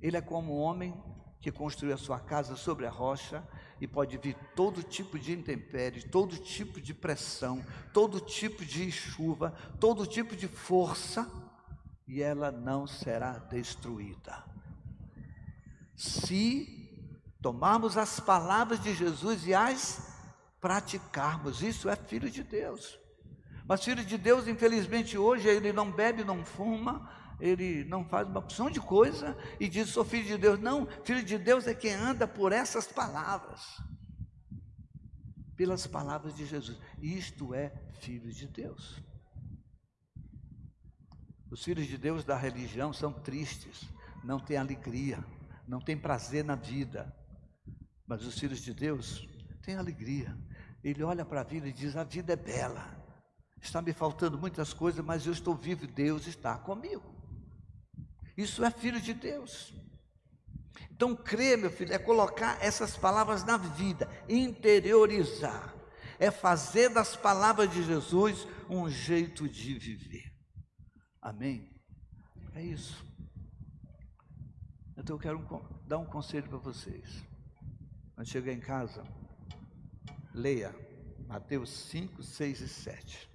ele 0.00 0.16
é 0.16 0.20
como 0.20 0.56
um 0.56 0.60
homem 0.60 0.94
que 1.40 1.52
construiu 1.52 1.94
a 1.94 1.98
sua 1.98 2.18
casa 2.18 2.56
sobre 2.56 2.86
a 2.86 2.90
rocha 2.90 3.46
e 3.80 3.86
pode 3.86 4.16
vir 4.18 4.34
todo 4.54 4.82
tipo 4.82 5.18
de 5.18 5.32
intempérie, 5.32 6.08
todo 6.08 6.36
tipo 6.38 6.80
de 6.80 6.94
pressão, 6.94 7.64
todo 7.92 8.20
tipo 8.20 8.64
de 8.64 8.90
chuva, 8.90 9.54
todo 9.78 10.06
tipo 10.06 10.34
de 10.34 10.48
força, 10.48 11.30
e 12.06 12.22
ela 12.22 12.50
não 12.50 12.86
será 12.86 13.38
destruída. 13.38 14.44
Se 15.94 16.86
tomarmos 17.42 17.96
as 17.96 18.18
palavras 18.18 18.82
de 18.82 18.94
Jesus 18.94 19.46
e 19.46 19.54
as 19.54 20.15
praticarmos. 20.60 21.62
Isso 21.62 21.88
é 21.88 21.96
filho 21.96 22.30
de 22.30 22.42
Deus. 22.42 22.98
Mas 23.68 23.84
filho 23.84 24.04
de 24.04 24.16
Deus, 24.16 24.46
infelizmente, 24.46 25.18
hoje 25.18 25.48
ele 25.48 25.72
não 25.72 25.90
bebe, 25.90 26.22
não 26.22 26.44
fuma, 26.44 27.10
ele 27.40 27.84
não 27.84 28.04
faz 28.04 28.28
uma 28.28 28.38
opção 28.38 28.70
de 28.70 28.80
coisa 28.80 29.36
e 29.58 29.68
diz: 29.68 29.88
sou 29.88 30.04
filho 30.04 30.26
de 30.26 30.38
Deus. 30.38 30.60
Não, 30.60 30.86
filho 31.04 31.24
de 31.24 31.38
Deus 31.38 31.66
é 31.66 31.74
quem 31.74 31.92
anda 31.92 32.28
por 32.28 32.52
essas 32.52 32.86
palavras, 32.86 33.62
pelas 35.56 35.86
palavras 35.86 36.34
de 36.34 36.46
Jesus. 36.46 36.78
Isto 37.00 37.54
é 37.54 37.72
filho 38.00 38.32
de 38.32 38.46
Deus. 38.46 39.02
Os 41.50 41.64
filhos 41.64 41.86
de 41.86 41.96
Deus 41.96 42.24
da 42.24 42.36
religião 42.36 42.92
são 42.92 43.12
tristes, 43.12 43.88
não 44.24 44.38
têm 44.38 44.56
alegria 44.56 45.24
não 45.66 45.80
tem 45.80 45.96
prazer 45.96 46.44
na 46.44 46.54
vida. 46.54 47.14
Mas 48.06 48.24
os 48.24 48.38
filhos 48.38 48.60
de 48.60 48.72
Deus 48.72 49.26
têm 49.66 49.76
alegria. 49.76 50.34
Ele 50.82 51.02
olha 51.02 51.24
para 51.24 51.40
a 51.40 51.44
vida 51.44 51.68
e 51.68 51.72
diz: 51.72 51.96
A 51.96 52.04
vida 52.04 52.32
é 52.32 52.36
bela. 52.36 52.96
Está 53.60 53.82
me 53.82 53.92
faltando 53.92 54.38
muitas 54.38 54.72
coisas, 54.72 55.04
mas 55.04 55.26
eu 55.26 55.32
estou 55.32 55.54
vivo 55.54 55.84
e 55.84 55.88
Deus 55.88 56.26
está 56.26 56.56
comigo. 56.56 57.14
Isso 58.36 58.64
é 58.64 58.70
filho 58.70 59.00
de 59.00 59.12
Deus. 59.12 59.74
Então, 60.90 61.16
crer, 61.16 61.58
meu 61.58 61.70
filho, 61.70 61.92
é 61.92 61.98
colocar 61.98 62.62
essas 62.62 62.96
palavras 62.96 63.44
na 63.44 63.56
vida, 63.56 64.08
interiorizar, 64.28 65.74
é 66.18 66.30
fazer 66.30 66.90
das 66.90 67.16
palavras 67.16 67.70
de 67.70 67.82
Jesus 67.82 68.46
um 68.68 68.88
jeito 68.88 69.48
de 69.48 69.78
viver. 69.78 70.32
Amém? 71.20 71.68
É 72.54 72.62
isso. 72.62 73.04
Então 74.96 75.16
eu 75.16 75.20
quero 75.20 75.38
dar 75.86 75.98
um 75.98 76.06
conselho 76.06 76.48
para 76.48 76.58
vocês. 76.58 77.26
Quando 78.14 78.28
chegar 78.28 78.52
em 78.52 78.60
casa, 78.60 79.04
leia 80.36 80.74
Mateus 81.26 81.70
5, 81.70 82.22
6 82.22 82.60
e 82.60 82.68
7. 82.68 83.30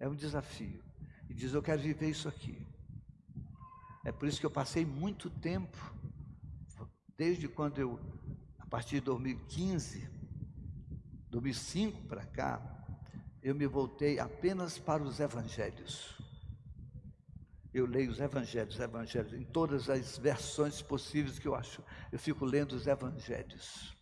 É 0.00 0.08
um 0.08 0.14
desafio. 0.14 0.82
E 1.28 1.34
diz: 1.34 1.52
Eu 1.52 1.62
quero 1.62 1.80
viver 1.80 2.10
isso 2.10 2.28
aqui. 2.28 2.66
É 4.04 4.10
por 4.10 4.26
isso 4.26 4.40
que 4.40 4.46
eu 4.46 4.50
passei 4.50 4.84
muito 4.84 5.30
tempo, 5.30 5.78
desde 7.16 7.46
quando 7.46 7.78
eu, 7.78 8.00
a 8.58 8.66
partir 8.66 8.96
de 8.96 9.02
2015, 9.02 10.08
2005 11.30 12.02
para 12.08 12.26
cá, 12.26 12.60
eu 13.40 13.54
me 13.54 13.66
voltei 13.66 14.18
apenas 14.18 14.78
para 14.78 15.02
os 15.02 15.20
evangelhos 15.20 16.20
eu 17.72 17.86
leio 17.86 18.10
os 18.10 18.20
evangelhos, 18.20 18.78
evangelhos, 18.78 19.32
em 19.32 19.44
todas 19.44 19.88
as 19.88 20.18
versões 20.18 20.82
possíveis 20.82 21.38
que 21.38 21.48
eu 21.48 21.54
acho. 21.54 21.82
Eu 22.10 22.18
fico 22.18 22.44
lendo 22.44 22.72
os 22.72 22.86
evangelhos. 22.86 23.96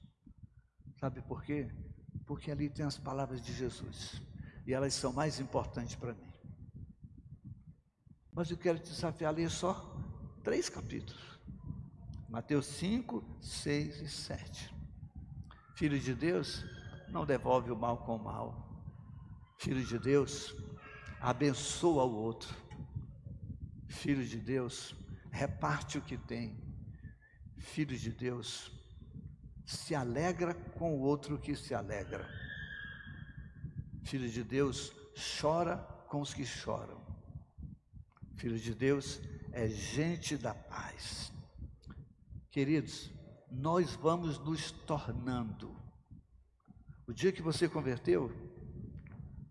Sabe 0.98 1.22
por 1.22 1.42
quê? 1.44 1.70
Porque 2.30 2.48
ali 2.48 2.70
tem 2.70 2.86
as 2.86 2.96
palavras 2.96 3.42
de 3.42 3.52
Jesus. 3.52 4.22
E 4.64 4.72
elas 4.72 4.94
são 4.94 5.12
mais 5.12 5.40
importantes 5.40 5.96
para 5.96 6.14
mim. 6.14 6.32
Mas 8.32 8.48
eu 8.52 8.56
quero 8.56 8.78
te 8.78 8.88
desafiar 8.90 9.32
a 9.32 9.36
ler 9.36 9.50
só 9.50 9.74
três 10.44 10.68
capítulos. 10.68 11.40
Mateus 12.28 12.66
5, 12.66 13.24
6 13.40 14.02
e 14.02 14.08
7. 14.08 14.72
Filho 15.74 15.98
de 15.98 16.14
Deus 16.14 16.64
não 17.08 17.26
devolve 17.26 17.72
o 17.72 17.76
mal 17.76 17.98
com 18.04 18.14
o 18.14 18.22
mal. 18.22 18.46
Filho 19.58 19.84
de 19.84 19.98
Deus 19.98 20.54
abençoa 21.20 22.04
o 22.04 22.14
outro 22.14 22.54
Filho 23.90 24.24
de 24.24 24.38
Deus, 24.38 24.94
reparte 25.32 25.98
o 25.98 26.00
que 26.00 26.16
tem. 26.16 26.56
Filho 27.58 27.98
de 27.98 28.12
Deus, 28.12 28.70
se 29.70 29.94
alegra 29.94 30.52
com 30.52 30.96
o 30.96 31.00
outro 31.00 31.38
que 31.38 31.54
se 31.54 31.72
alegra. 31.72 32.28
Filho 34.02 34.28
de 34.28 34.42
Deus 34.42 34.92
chora 35.40 35.76
com 36.09 36.20
os 36.20 36.35
que 36.35 36.44
choram. 36.44 37.00
Filho 38.35 38.59
de 38.59 38.74
Deus 38.74 39.20
é 39.52 39.68
gente 39.68 40.37
da 40.37 40.52
paz. 40.52 41.33
Queridos, 42.50 43.12
nós 43.48 43.94
vamos 43.94 44.40
nos 44.40 44.72
tornando. 44.72 45.76
O 47.06 47.12
dia 47.12 47.30
que 47.30 47.42
você 47.42 47.68
converteu, 47.68 48.33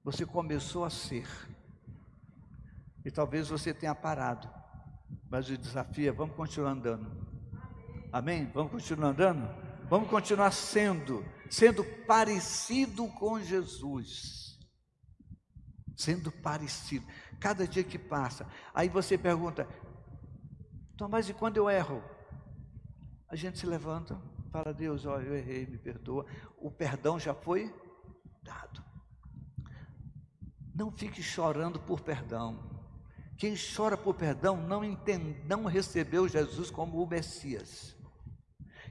você 0.03 0.25
começou 0.25 0.84
a 0.84 0.89
ser. 0.89 1.29
E 3.05 3.10
talvez 3.10 3.47
você 3.47 3.73
tenha 3.73 3.95
parado. 3.95 4.49
Mas 5.29 5.49
o 5.49 5.58
desafio 5.58 6.10
é: 6.10 6.12
vamos 6.12 6.36
continuar 6.36 6.71
andando. 6.71 7.10
Amém? 8.12 8.51
Vamos 8.53 8.73
continuar 8.73 9.12
andando? 9.12 9.68
Vamos 9.89 10.08
continuar 10.08 10.52
sendo, 10.52 11.25
sendo 11.49 11.84
parecido 12.06 13.08
com 13.08 13.41
Jesus. 13.41 14.60
Sendo 15.97 16.32
parecido. 16.32 17.06
Cada 17.39 17.67
dia 17.67 17.84
que 17.84 17.97
passa. 17.97 18.47
Aí 18.73 18.88
você 18.88 19.17
pergunta: 19.17 19.67
então, 20.93 21.10
mas 21.10 21.28
e 21.28 21.34
quando 21.34 21.58
eu 21.58 21.69
erro? 21.69 22.04
A 23.28 23.36
gente 23.36 23.58
se 23.58 23.65
levanta, 23.65 24.21
fala: 24.52 24.73
Deus, 24.73 25.06
olha, 25.06 25.25
eu 25.25 25.36
errei, 25.36 25.65
me 25.65 25.78
perdoa. 25.78 26.25
O 26.58 26.69
perdão 26.69 27.19
já 27.19 27.34
foi 27.34 27.73
dado. 28.43 28.84
Não 30.75 30.91
fique 30.91 31.23
chorando 31.23 31.80
por 31.80 32.02
perdão. 32.02 32.60
Quem 33.38 33.56
chora 33.56 33.97
por 33.97 34.13
perdão 34.13 34.56
não, 34.56 34.84
entende, 34.84 35.41
não 35.45 35.65
recebeu 35.65 36.28
Jesus 36.28 36.69
como 36.69 37.02
o 37.02 37.08
Messias. 37.08 37.98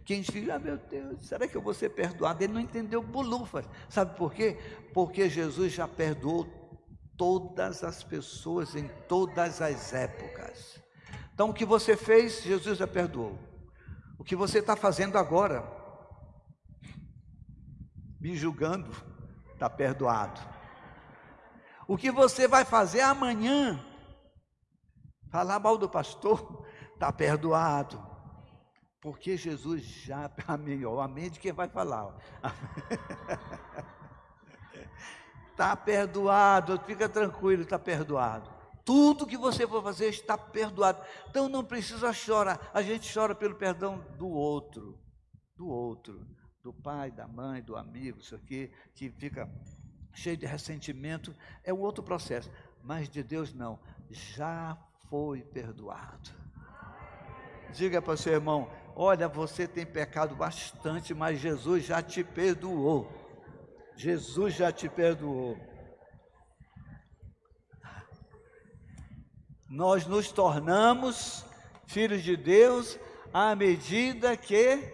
Quem 0.08 0.22
diz, 0.22 0.48
ah, 0.48 0.58
meu 0.58 0.78
Deus, 0.78 1.26
será 1.26 1.46
que 1.46 1.54
eu 1.54 1.60
vou 1.60 1.74
ser 1.74 1.90
perdoado? 1.90 2.42
Ele 2.42 2.54
não 2.54 2.62
entendeu 2.62 3.02
bolufas. 3.02 3.68
Sabe 3.90 4.16
por 4.16 4.32
quê? 4.32 4.56
Porque 4.94 5.28
Jesus 5.28 5.74
já 5.74 5.86
perdoou 5.86 6.46
todas 7.14 7.84
as 7.84 8.02
pessoas 8.02 8.74
em 8.74 8.88
todas 9.06 9.60
as 9.60 9.92
épocas. 9.92 10.82
Então, 11.34 11.50
o 11.50 11.52
que 11.52 11.66
você 11.66 11.94
fez, 11.94 12.42
Jesus 12.42 12.78
já 12.78 12.86
perdoou. 12.86 13.38
O 14.18 14.24
que 14.24 14.34
você 14.34 14.60
está 14.60 14.74
fazendo 14.74 15.18
agora, 15.18 15.62
me 18.18 18.34
julgando, 18.34 18.90
está 19.52 19.68
perdoado. 19.68 20.40
O 21.86 21.98
que 21.98 22.10
você 22.10 22.48
vai 22.48 22.64
fazer 22.64 23.02
amanhã, 23.02 23.78
Falar 25.30 25.60
mal 25.60 25.76
do 25.76 25.86
pastor, 25.86 26.64
está 26.94 27.12
perdoado. 27.12 28.07
Porque 29.00 29.36
Jesus 29.36 29.82
já, 29.82 30.30
amém, 30.46 30.84
ó, 30.84 31.00
amém 31.00 31.30
de 31.30 31.38
quem 31.38 31.52
vai 31.52 31.68
falar. 31.68 32.16
Está 35.50 35.76
perdoado, 35.76 36.80
fica 36.84 37.08
tranquilo, 37.08 37.62
está 37.62 37.78
perdoado. 37.78 38.58
Tudo 38.84 39.26
que 39.26 39.36
você 39.36 39.68
for 39.68 39.82
fazer 39.82 40.08
está 40.08 40.36
perdoado. 40.36 41.04
Então 41.28 41.48
não 41.48 41.62
precisa 41.62 42.12
chorar. 42.12 42.70
A 42.72 42.82
gente 42.82 43.12
chora 43.12 43.34
pelo 43.34 43.54
perdão 43.54 44.04
do 44.16 44.28
outro, 44.28 44.98
do 45.54 45.68
outro, 45.68 46.26
do 46.62 46.72
pai, 46.72 47.10
da 47.10 47.28
mãe, 47.28 47.62
do 47.62 47.76
amigo, 47.76 48.20
isso 48.20 48.34
aqui, 48.34 48.72
que 48.94 49.10
fica 49.10 49.48
cheio 50.14 50.36
de 50.36 50.46
ressentimento. 50.46 51.36
É 51.62 51.72
um 51.72 51.80
outro 51.80 52.02
processo. 52.02 52.50
Mas 52.82 53.08
de 53.08 53.22
Deus 53.22 53.52
não. 53.52 53.78
Já 54.10 54.76
foi 55.08 55.42
perdoado. 55.42 56.30
Diga 57.72 58.00
para 58.00 58.14
o 58.14 58.16
seu 58.16 58.32
irmão: 58.32 58.70
olha, 59.00 59.28
você 59.28 59.68
tem 59.68 59.86
pecado 59.86 60.34
bastante, 60.34 61.14
mas 61.14 61.38
Jesus 61.38 61.84
já 61.84 62.02
te 62.02 62.24
perdoou. 62.24 63.08
Jesus 63.96 64.54
já 64.54 64.72
te 64.72 64.88
perdoou. 64.88 65.56
Nós 69.70 70.04
nos 70.04 70.32
tornamos 70.32 71.46
filhos 71.86 72.24
de 72.24 72.36
Deus 72.36 72.98
à 73.32 73.54
medida 73.54 74.36
que 74.36 74.92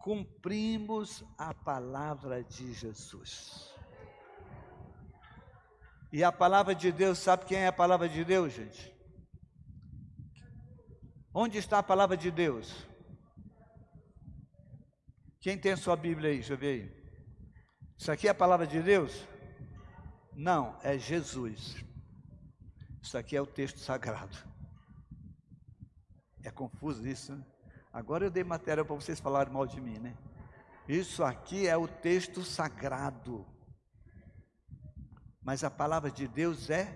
cumprimos 0.00 1.24
a 1.38 1.54
palavra 1.54 2.42
de 2.42 2.72
Jesus. 2.72 3.72
E 6.12 6.24
a 6.24 6.32
palavra 6.32 6.74
de 6.74 6.90
Deus, 6.90 7.18
sabe 7.18 7.44
quem 7.44 7.58
é 7.58 7.68
a 7.68 7.72
palavra 7.72 8.08
de 8.08 8.24
Deus, 8.24 8.52
gente? 8.52 8.92
Onde 11.32 11.58
está 11.58 11.78
a 11.78 11.84
palavra 11.84 12.16
de 12.16 12.32
Deus? 12.32 12.95
Quem 15.46 15.56
tem 15.56 15.76
sua 15.76 15.94
Bíblia 15.94 16.30
aí? 16.30 16.38
Deixa 16.38 16.54
eu 16.54 16.58
ver 16.58 16.66
aí. 16.66 16.92
Isso 17.96 18.10
aqui 18.10 18.26
é 18.26 18.32
a 18.32 18.34
palavra 18.34 18.66
de 18.66 18.82
Deus? 18.82 19.28
Não, 20.34 20.76
é 20.82 20.98
Jesus. 20.98 21.76
Isso 23.00 23.16
aqui 23.16 23.36
é 23.36 23.40
o 23.40 23.46
texto 23.46 23.78
sagrado. 23.78 24.36
É 26.42 26.50
confuso 26.50 27.06
isso, 27.06 27.32
né? 27.32 27.46
Agora 27.92 28.24
eu 28.24 28.30
dei 28.32 28.42
matéria 28.42 28.84
para 28.84 28.96
vocês 28.96 29.20
falarem 29.20 29.52
mal 29.52 29.68
de 29.68 29.80
mim, 29.80 30.00
né? 30.00 30.16
Isso 30.88 31.22
aqui 31.22 31.68
é 31.68 31.76
o 31.76 31.86
texto 31.86 32.42
sagrado. 32.42 33.46
Mas 35.44 35.62
a 35.62 35.70
palavra 35.70 36.10
de 36.10 36.26
Deus 36.26 36.70
é 36.70 36.92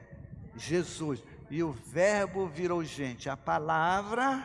Jesus 0.57 1.23
e 1.49 1.63
o 1.63 1.71
Verbo 1.71 2.49
virou 2.49 2.83
gente, 2.83 3.31
a 3.31 3.37
palavra 3.37 4.43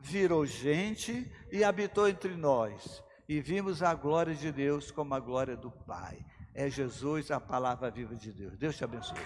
virou 0.00 0.46
gente 0.46 1.30
e 1.52 1.62
habitou 1.62 2.08
entre 2.08 2.34
nós. 2.34 3.04
E 3.28 3.40
vimos 3.40 3.82
a 3.82 3.94
glória 3.94 4.34
de 4.34 4.52
Deus 4.52 4.90
como 4.90 5.14
a 5.14 5.20
glória 5.20 5.56
do 5.56 5.70
Pai. 5.70 6.24
É 6.54 6.70
Jesus 6.70 7.30
a 7.30 7.40
palavra 7.40 7.90
viva 7.90 8.14
de 8.14 8.32
Deus. 8.32 8.56
Deus 8.56 8.76
te 8.76 8.84
abençoe. 8.84 9.18